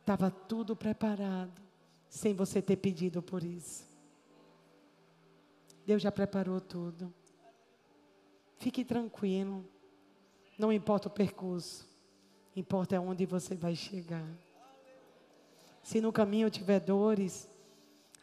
[0.00, 1.62] estava tudo preparado,
[2.08, 3.88] sem você ter pedido por isso.
[5.86, 7.12] Deus já preparou tudo.
[8.58, 9.64] Fique tranquilo.
[10.58, 11.88] Não importa o percurso,
[12.54, 14.28] importa é onde você vai chegar.
[15.82, 17.48] Se no caminho tiver dores,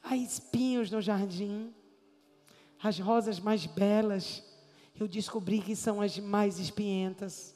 [0.03, 1.74] há espinhos no jardim,
[2.82, 4.43] as rosas mais belas,
[4.99, 7.55] eu descobri que são as mais espinhentas.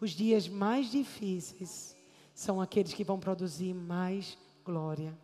[0.00, 1.96] Os dias mais difíceis
[2.34, 5.16] são aqueles que vão produzir mais glória.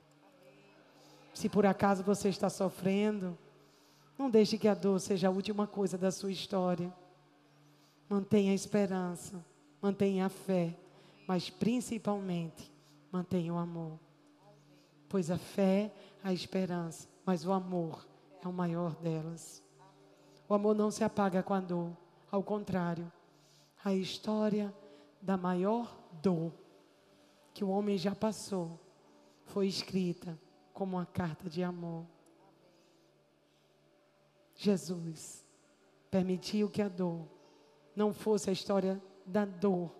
[1.35, 3.37] Se por acaso você está sofrendo,
[4.19, 6.93] não deixe que a dor seja a última coisa da sua história.
[8.09, 9.45] Mantenha a esperança,
[9.81, 10.77] mantenha a fé,
[11.27, 12.71] mas principalmente
[13.11, 13.99] mantenha o amor.
[15.09, 15.93] Pois a fé,
[16.23, 18.10] a esperança, mas o amor
[18.43, 19.63] é o maior delas.
[20.49, 21.97] O amor não se apaga com a dor,
[22.31, 23.11] ao contrário,
[23.85, 24.75] a história
[25.21, 26.53] da maior dor
[27.53, 28.79] que o homem já passou
[29.45, 30.39] foi escrita
[30.73, 32.07] como uma carta de amor.
[34.55, 35.47] Jesus
[36.11, 37.27] permitiu que a dor
[37.95, 39.95] não fosse a história da dor,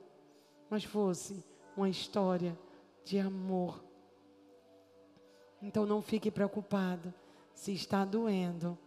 [0.69, 1.45] mas fosse
[1.77, 2.59] uma história
[3.05, 3.83] de amor.
[5.63, 7.13] Então não fique preocupado.
[7.61, 8.79] Se está doendo,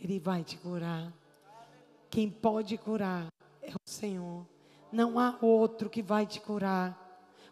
[0.00, 1.12] Ele vai te curar.
[2.08, 3.26] Quem pode curar
[3.60, 4.46] é o Senhor.
[4.90, 6.98] Não há outro que vai te curar.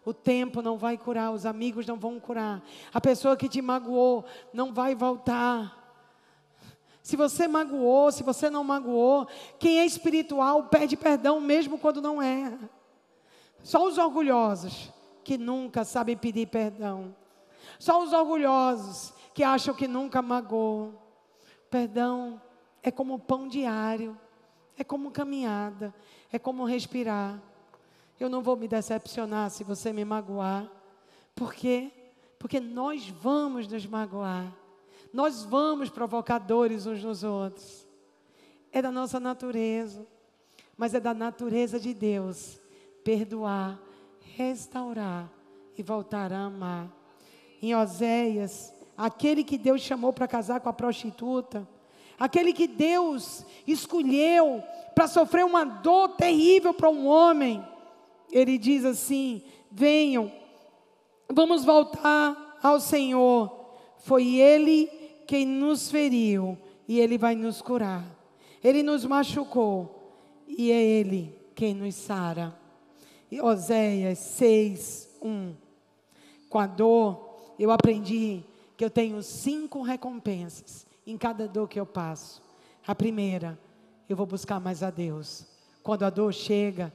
[0.03, 2.63] O tempo não vai curar, os amigos não vão curar.
[2.91, 5.79] A pessoa que te magoou não vai voltar.
[7.03, 12.23] Se você magoou, se você não magoou, quem é espiritual pede perdão mesmo quando não
[12.23, 12.71] erra.
[13.63, 14.91] Só os orgulhosos
[15.23, 17.15] que nunca sabem pedir perdão.
[17.79, 20.95] Só os orgulhosos que acham que nunca magoou.
[21.71, 22.41] Perdão
[22.83, 24.19] é como pão diário,
[24.77, 25.95] é como caminhada,
[26.33, 27.41] é como respirar.
[28.19, 30.71] Eu não vou me decepcionar se você me magoar.
[31.35, 31.91] Por quê?
[32.39, 34.53] Porque nós vamos nos magoar.
[35.13, 37.87] Nós vamos provocar dores uns nos outros.
[38.73, 40.07] É da nossa natureza,
[40.77, 42.61] mas é da natureza de Deus
[43.05, 43.81] perdoar,
[44.21, 45.31] restaurar
[45.77, 46.91] e voltar a amar.
[47.61, 48.73] Em Oséias,
[49.03, 51.67] aquele que Deus chamou para casar com a prostituta,
[52.17, 54.63] aquele que Deus escolheu
[54.95, 57.67] para sofrer uma dor terrível para um homem,
[58.31, 60.31] ele diz assim: venham,
[61.29, 63.51] vamos voltar ao Senhor.
[63.99, 64.87] Foi Ele
[65.27, 68.05] quem nos feriu e Ele vai nos curar.
[68.63, 70.15] Ele nos machucou
[70.47, 72.57] e é Ele quem nos sara.
[73.43, 75.55] Oséias 6, 1.
[76.49, 78.45] Com a dor, eu aprendi
[78.83, 82.43] que eu tenho cinco recompensas em cada dor que eu passo.
[82.85, 83.57] A primeira,
[84.09, 85.47] eu vou buscar mais a Deus.
[85.85, 86.93] Quando a dor chega,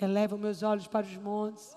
[0.00, 1.76] eleva meus olhos para os montes,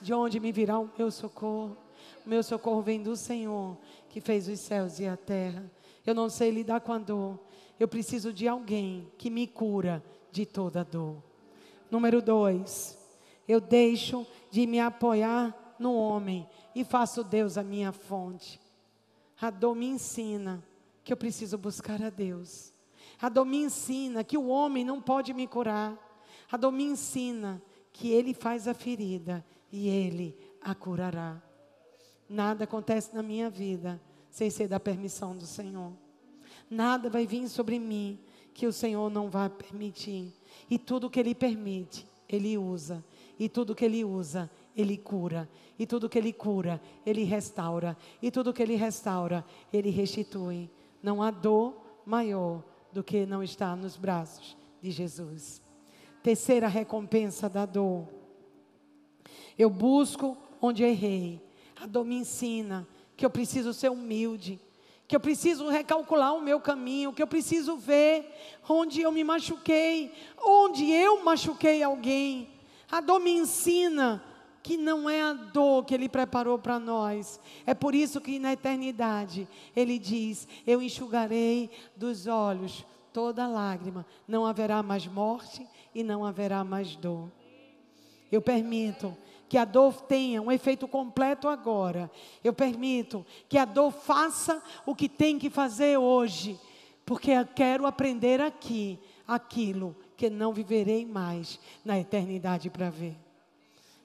[0.00, 1.76] de onde me virá o meu socorro.
[2.24, 3.76] O meu socorro vem do Senhor,
[4.08, 5.68] que fez os céus e a terra.
[6.06, 7.36] Eu não sei lidar com a dor.
[7.80, 11.16] Eu preciso de alguém que me cura de toda dor.
[11.90, 12.96] Número dois,
[13.48, 18.69] eu deixo de me apoiar no homem e faço Deus a minha fonte.
[19.40, 20.62] A dor me ensina
[21.02, 22.72] que eu preciso buscar a Deus.
[23.20, 25.98] A dor me ensina que o homem não pode me curar.
[26.50, 27.62] A dor me ensina
[27.92, 31.42] que Ele faz a ferida e Ele a curará.
[32.28, 35.92] Nada acontece na minha vida sem ser da permissão do Senhor.
[36.68, 38.20] Nada vai vir sobre mim
[38.54, 40.32] que o Senhor não vai permitir.
[40.68, 43.04] E tudo que Ele permite, Ele usa.
[43.38, 45.48] E tudo que Ele usa, Ele cura.
[45.78, 47.96] E tudo que Ele cura, Ele restaura.
[48.20, 50.70] E tudo que Ele restaura, Ele restitui.
[51.02, 52.62] Não há dor maior
[52.92, 55.62] do que não estar nos braços de Jesus.
[56.22, 58.08] Terceira recompensa da dor.
[59.58, 61.40] Eu busco onde errei.
[61.80, 64.60] A dor me ensina que eu preciso ser humilde
[65.10, 68.32] que eu preciso recalcular o meu caminho, que eu preciso ver
[68.68, 72.48] onde eu me machuquei, onde eu machuquei alguém.
[72.88, 74.22] A dor me ensina
[74.62, 77.40] que não é a dor que Ele preparou para nós.
[77.66, 84.06] É por isso que na eternidade Ele diz: Eu enxugarei dos olhos toda lágrima.
[84.26, 87.30] Não haverá mais morte e não haverá mais dor.
[88.30, 89.16] Eu permito
[89.48, 92.08] que a dor tenha um efeito completo agora.
[92.44, 96.58] Eu permito que a dor faça o que tem que fazer hoje,
[97.04, 98.96] porque eu quero aprender aqui
[99.26, 103.16] aquilo que não viverei mais na eternidade para ver.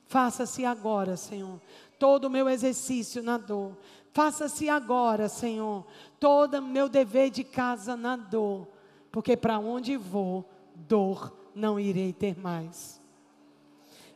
[0.08, 1.60] Faça-se agora, Senhor,
[1.97, 3.76] todo o meu exercício na dor.
[4.14, 5.86] Faça-se agora, Senhor,
[6.20, 8.68] todo o meu dever de casa na dor,
[9.12, 13.01] porque para onde vou, dor não irei ter mais.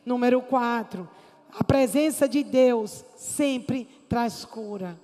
[0.04, 1.08] Número 4,
[1.52, 4.98] a presença de Deus sempre traz cura.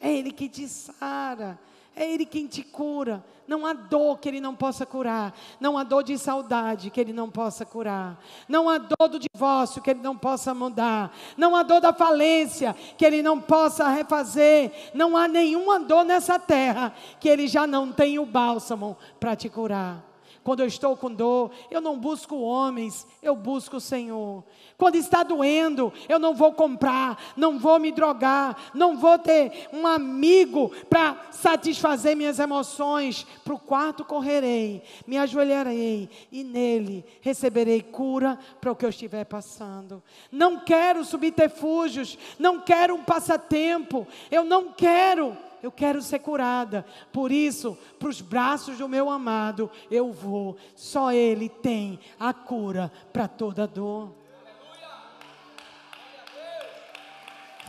[0.00, 1.58] É Ele que te sara.
[1.94, 3.24] É Ele quem te cura.
[3.46, 5.34] Não há dor que Ele não possa curar.
[5.60, 8.18] Não há dor de saudade que Ele não possa curar.
[8.48, 11.14] Não há dor do divórcio que Ele não possa mudar.
[11.36, 14.72] Não há dor da falência que Ele não possa refazer.
[14.94, 19.48] Não há nenhuma dor nessa terra que Ele já não tenha o bálsamo para te
[19.48, 20.11] curar.
[20.44, 24.42] Quando eu estou com dor, eu não busco homens, eu busco o Senhor.
[24.76, 29.86] Quando está doendo, eu não vou comprar, não vou me drogar, não vou ter um
[29.86, 33.24] amigo para satisfazer minhas emoções.
[33.44, 39.24] Para o quarto correrei, me ajoelharei e nele receberei cura para o que eu estiver
[39.24, 40.02] passando.
[40.30, 46.84] Não quero subterfúgios, não quero um passatempo, eu não quero eu quero ser curada.
[47.12, 50.56] Por isso, para os braços do meu amado, eu vou.
[50.74, 54.12] Só Ele tem a cura para toda dor.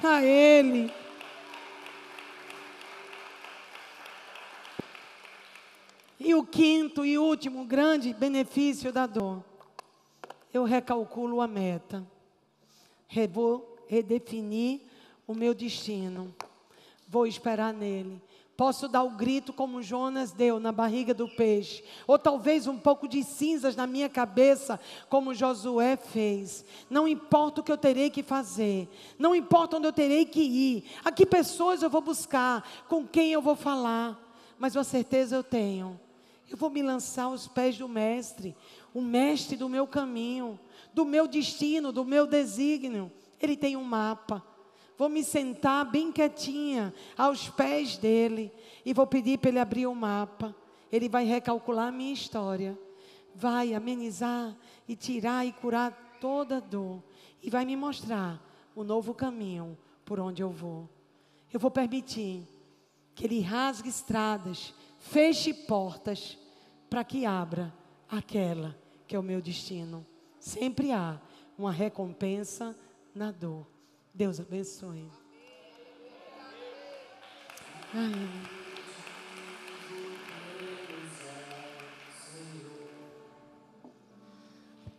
[0.03, 0.91] A Ele.
[6.19, 9.43] E o quinto e último grande benefício da dor.
[10.53, 12.05] Eu recalculo a meta.
[13.31, 14.81] Vou redefinir
[15.27, 16.33] o meu destino.
[17.13, 18.19] Vou esperar nele.
[18.57, 23.07] Posso dar o grito como Jonas deu na barriga do peixe, ou talvez um pouco
[23.07, 26.65] de cinzas na minha cabeça, como Josué fez.
[26.89, 28.89] Não importa o que eu terei que fazer,
[29.19, 33.31] não importa onde eu terei que ir, a que pessoas eu vou buscar, com quem
[33.31, 34.19] eu vou falar,
[34.57, 35.99] mas uma certeza eu tenho.
[36.49, 38.57] Eu vou me lançar aos pés do Mestre,
[38.91, 40.59] o Mestre do meu caminho,
[40.91, 43.11] do meu destino, do meu desígnio.
[43.39, 44.52] Ele tem um mapa.
[44.97, 48.51] Vou me sentar bem quietinha aos pés dele
[48.85, 50.55] e vou pedir para ele abrir o mapa.
[50.91, 52.77] Ele vai recalcular a minha história,
[53.35, 54.55] vai amenizar
[54.87, 57.01] e tirar e curar toda dor
[57.41, 58.41] e vai me mostrar
[58.75, 60.87] o novo caminho por onde eu vou.
[61.51, 62.47] Eu vou permitir
[63.15, 66.37] que ele rasgue estradas, feche portas
[66.89, 67.73] para que abra
[68.09, 68.75] aquela
[69.07, 70.05] que é o meu destino.
[70.39, 71.19] Sempre há
[71.57, 72.75] uma recompensa
[73.13, 73.72] na dor.
[74.15, 75.09] Deus abençoe.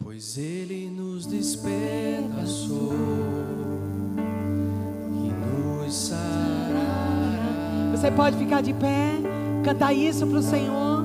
[0.01, 2.93] Pois Ele nos despedaçou
[5.13, 6.83] e nos sarará.
[7.93, 9.13] Você pode ficar de pé,
[9.65, 11.05] cantar isso para o Senhor,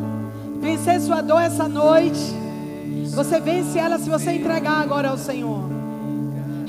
[0.60, 2.34] vencer sua dor essa noite.
[3.14, 5.89] Você vence ela se você entregar agora ao Senhor.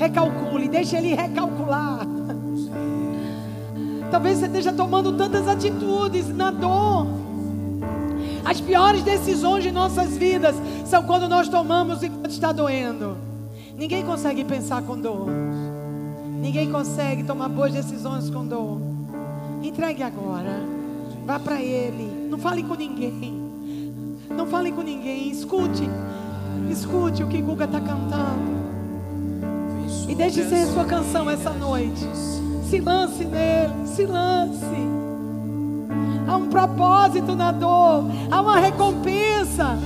[0.01, 2.01] Recalcule, deixe Ele recalcular.
[4.11, 7.07] Talvez você esteja tomando tantas atitudes na dor.
[8.43, 13.19] As piores decisões de nossas vidas são quando nós tomamos enquanto está doendo.
[13.77, 15.29] Ninguém consegue pensar com dor.
[16.41, 18.81] Ninguém consegue tomar boas decisões com dor.
[19.63, 20.63] Entregue agora.
[21.27, 22.27] Vá para Ele.
[22.31, 23.39] Não fale com ninguém.
[24.31, 25.31] Não fale com ninguém.
[25.31, 25.91] Escute.
[26.71, 28.60] Escute o que Guga está cantando.
[30.09, 32.07] E deixe ser sua canção essa noite.
[32.69, 34.65] Se lance nele, se lance.
[36.27, 39.79] Há um propósito na dor, há uma recompensa.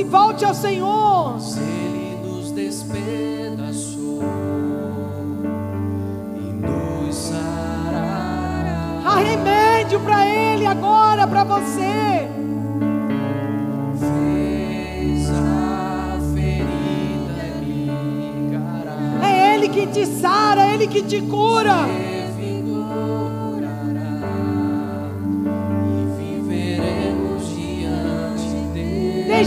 [0.00, 1.36] Se volte ao Senhor.
[1.58, 4.22] Ele nos despedaçou
[6.36, 9.02] e nos sarará.
[9.04, 12.26] Há remédio para Ele agora, para você.
[13.98, 18.96] Fez a ferida ligará.
[19.22, 21.76] É Ele que te sara, é Ele que te cura.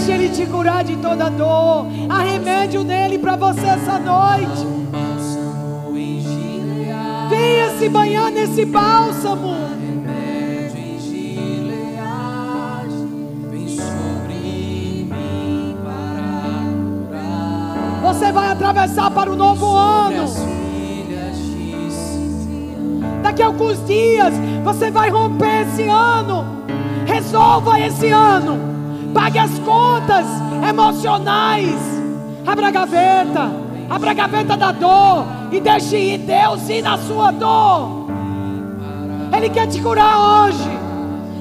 [0.06, 1.88] Deixe Ele te curar de toda dor.
[2.10, 4.68] Há remédio nele para você essa noite.
[7.30, 9.56] Venha se banhar nesse bálsamo.
[18.02, 20.26] Você vai atravessar para o novo ano.
[23.22, 24.34] Daqui a alguns dias
[24.66, 26.46] você vai romper esse ano.
[27.06, 28.73] Resolva esse ano.
[29.14, 30.26] Pague as contas
[30.68, 31.80] emocionais.
[32.46, 33.52] Abra a gaveta.
[33.90, 35.26] Abra a gaveta da dor.
[35.52, 38.08] E deixe ir Deus ir na sua dor.
[39.36, 40.70] Ele quer te curar hoje.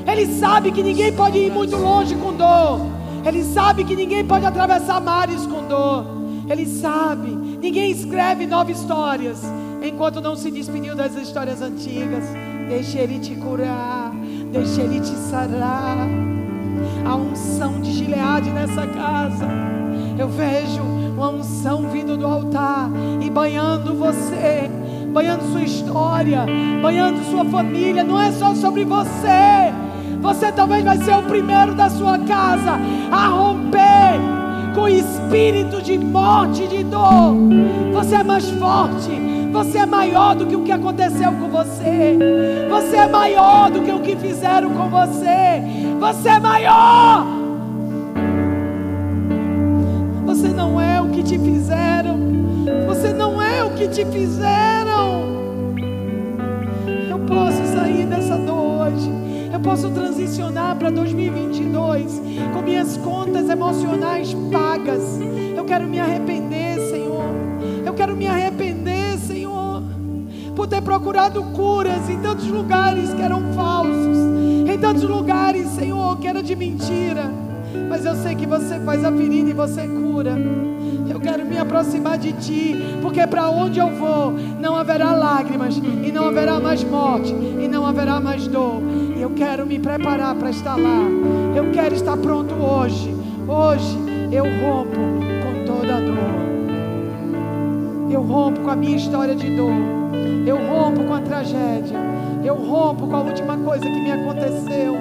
[0.06, 2.80] Ele sabe que ninguém pode ir muito longe com dor.
[3.24, 6.04] Ele sabe que ninguém pode atravessar mares com dor.
[6.50, 7.30] Ele sabe.
[7.30, 9.42] Ninguém escreve novas histórias
[9.82, 12.24] enquanto não se despediu das histórias antigas.
[12.68, 14.12] Deixe Ele te curar.
[14.52, 16.31] Deixe Ele te sarar
[17.04, 19.48] a unção de Gileade nessa casa.
[20.18, 22.90] Eu vejo uma unção vindo do altar
[23.20, 24.70] e banhando você,
[25.12, 26.44] banhando sua história,
[26.80, 28.04] banhando sua família.
[28.04, 29.72] Não é só sobre você.
[30.20, 32.78] Você talvez vai ser o primeiro da sua casa
[33.10, 34.20] a romper
[34.74, 37.34] com o espírito de morte e de dor.
[37.92, 39.31] Você é mais forte.
[39.52, 42.16] Você é maior do que o que aconteceu com você.
[42.70, 45.62] Você é maior do que o que fizeram com você.
[46.00, 47.26] Você é maior.
[50.24, 52.18] Você não é o que te fizeram.
[52.86, 55.22] Você não é o que te fizeram.
[57.10, 59.10] Eu posso sair dessa dor hoje.
[59.52, 62.22] Eu posso transicionar para 2022
[62.54, 65.20] com minhas contas emocionais pagas.
[65.54, 67.24] Eu quero me arrepender, Senhor.
[67.84, 68.71] Eu quero me arrepender,
[70.62, 74.16] por ter procurado curas em tantos lugares que eram falsos,
[74.64, 77.28] em tantos lugares, Senhor, que era de mentira.
[77.88, 80.38] Mas eu sei que você faz a ferida e você cura.
[81.10, 86.12] Eu quero me aproximar de ti, porque para onde eu vou não haverá lágrimas, e
[86.12, 88.80] não haverá mais morte, e não haverá mais dor.
[89.16, 91.00] E eu quero me preparar para estar lá.
[91.56, 93.12] Eu quero estar pronto hoje.
[93.48, 93.98] Hoje
[94.30, 96.52] eu rompo com toda a dor.
[98.12, 100.02] Eu rompo com a minha história de dor.
[100.46, 101.98] Eu rompo com a tragédia.
[102.44, 104.96] Eu rompo com a última coisa que me aconteceu.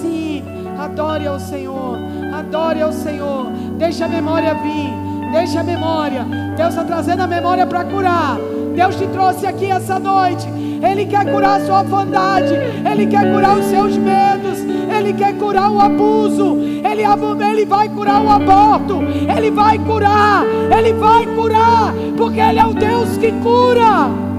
[0.00, 0.42] Sim,
[0.78, 1.98] adore ao Senhor.
[2.34, 3.46] Adore ao Senhor.
[3.78, 4.90] Deixa a memória vir.
[5.32, 6.26] Deixa a memória.
[6.56, 8.38] Deus está trazendo a memória para curar.
[8.74, 10.48] Deus te trouxe aqui essa noite.
[10.82, 12.54] Ele quer curar a sua orfandade.
[12.90, 14.58] Ele quer curar os seus medos.
[14.98, 16.56] Ele quer curar o abuso.
[16.58, 17.02] Ele,
[17.50, 19.00] ele vai curar o aborto.
[19.36, 20.44] Ele vai curar.
[20.76, 21.94] Ele vai curar.
[22.16, 24.29] Porque Ele é o Deus que cura.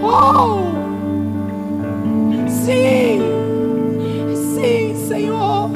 [0.00, 0.72] Oh!
[2.48, 3.20] Sim!
[4.54, 5.70] Sim, Senhor!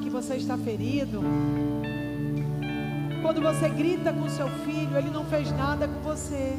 [0.00, 1.22] Que você está ferido?
[3.22, 6.54] Quando você grita com seu filho, ele não fez nada com você.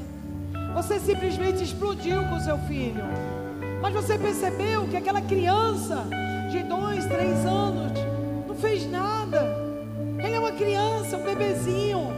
[0.74, 3.04] Você simplesmente explodiu com seu filho.
[3.82, 6.06] Mas você percebeu que aquela criança
[6.50, 7.92] de dois, três anos
[8.48, 9.42] não fez nada.
[10.20, 12.14] Ele é uma criança, um bebezinho.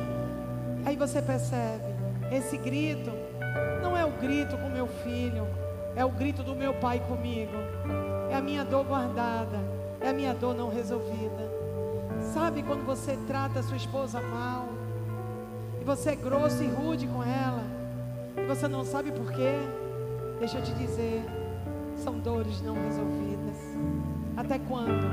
[0.85, 1.85] Aí você percebe,
[2.31, 3.11] esse grito
[3.81, 5.47] não é o grito com meu filho,
[5.95, 7.53] é o grito do meu pai comigo.
[8.29, 9.59] É a minha dor guardada,
[10.03, 11.49] é a minha dor não resolvida.
[12.33, 14.67] Sabe quando você trata a sua esposa mal,
[15.81, 17.63] e você é grosso e rude com ela,
[18.37, 19.53] e você não sabe por quê?
[20.39, 21.23] Deixa eu te dizer,
[21.95, 23.57] são dores não resolvidas.
[24.35, 25.07] Até quando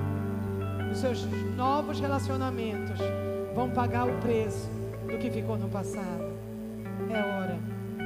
[0.90, 1.24] os seus
[1.56, 2.98] novos relacionamentos
[3.54, 4.68] vão pagar o preço
[5.08, 6.30] do que ficou no passado?
[7.10, 7.58] É hora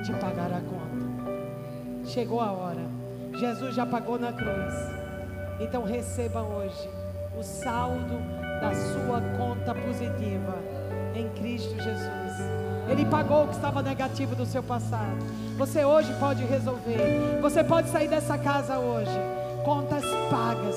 [0.03, 2.05] de pagar a conta.
[2.05, 2.87] Chegou a hora.
[3.39, 5.04] Jesus já pagou na cruz.
[5.61, 6.89] Então receba hoje
[7.39, 8.19] o saldo
[8.61, 10.59] da sua conta positiva
[11.15, 12.65] em Cristo Jesus.
[12.89, 15.19] Ele pagou o que estava negativo do seu passado.
[15.57, 17.39] Você hoje pode resolver.
[17.41, 19.11] Você pode sair dessa casa hoje.
[19.65, 20.77] Contas pagas.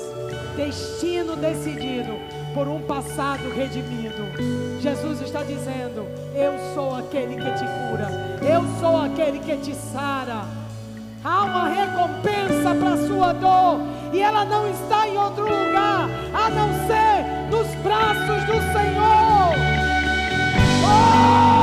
[0.56, 2.12] Destino decidido
[2.54, 4.24] por um passado redimido.
[4.80, 8.08] Jesus está dizendo: Eu sou aquele que te cura.
[8.42, 10.44] Eu sou aquele que te sara.
[11.22, 16.50] Há uma recompensa para a sua dor e ela não está em outro lugar a
[16.50, 19.54] não ser nos braços do Senhor.
[20.84, 21.57] Oh!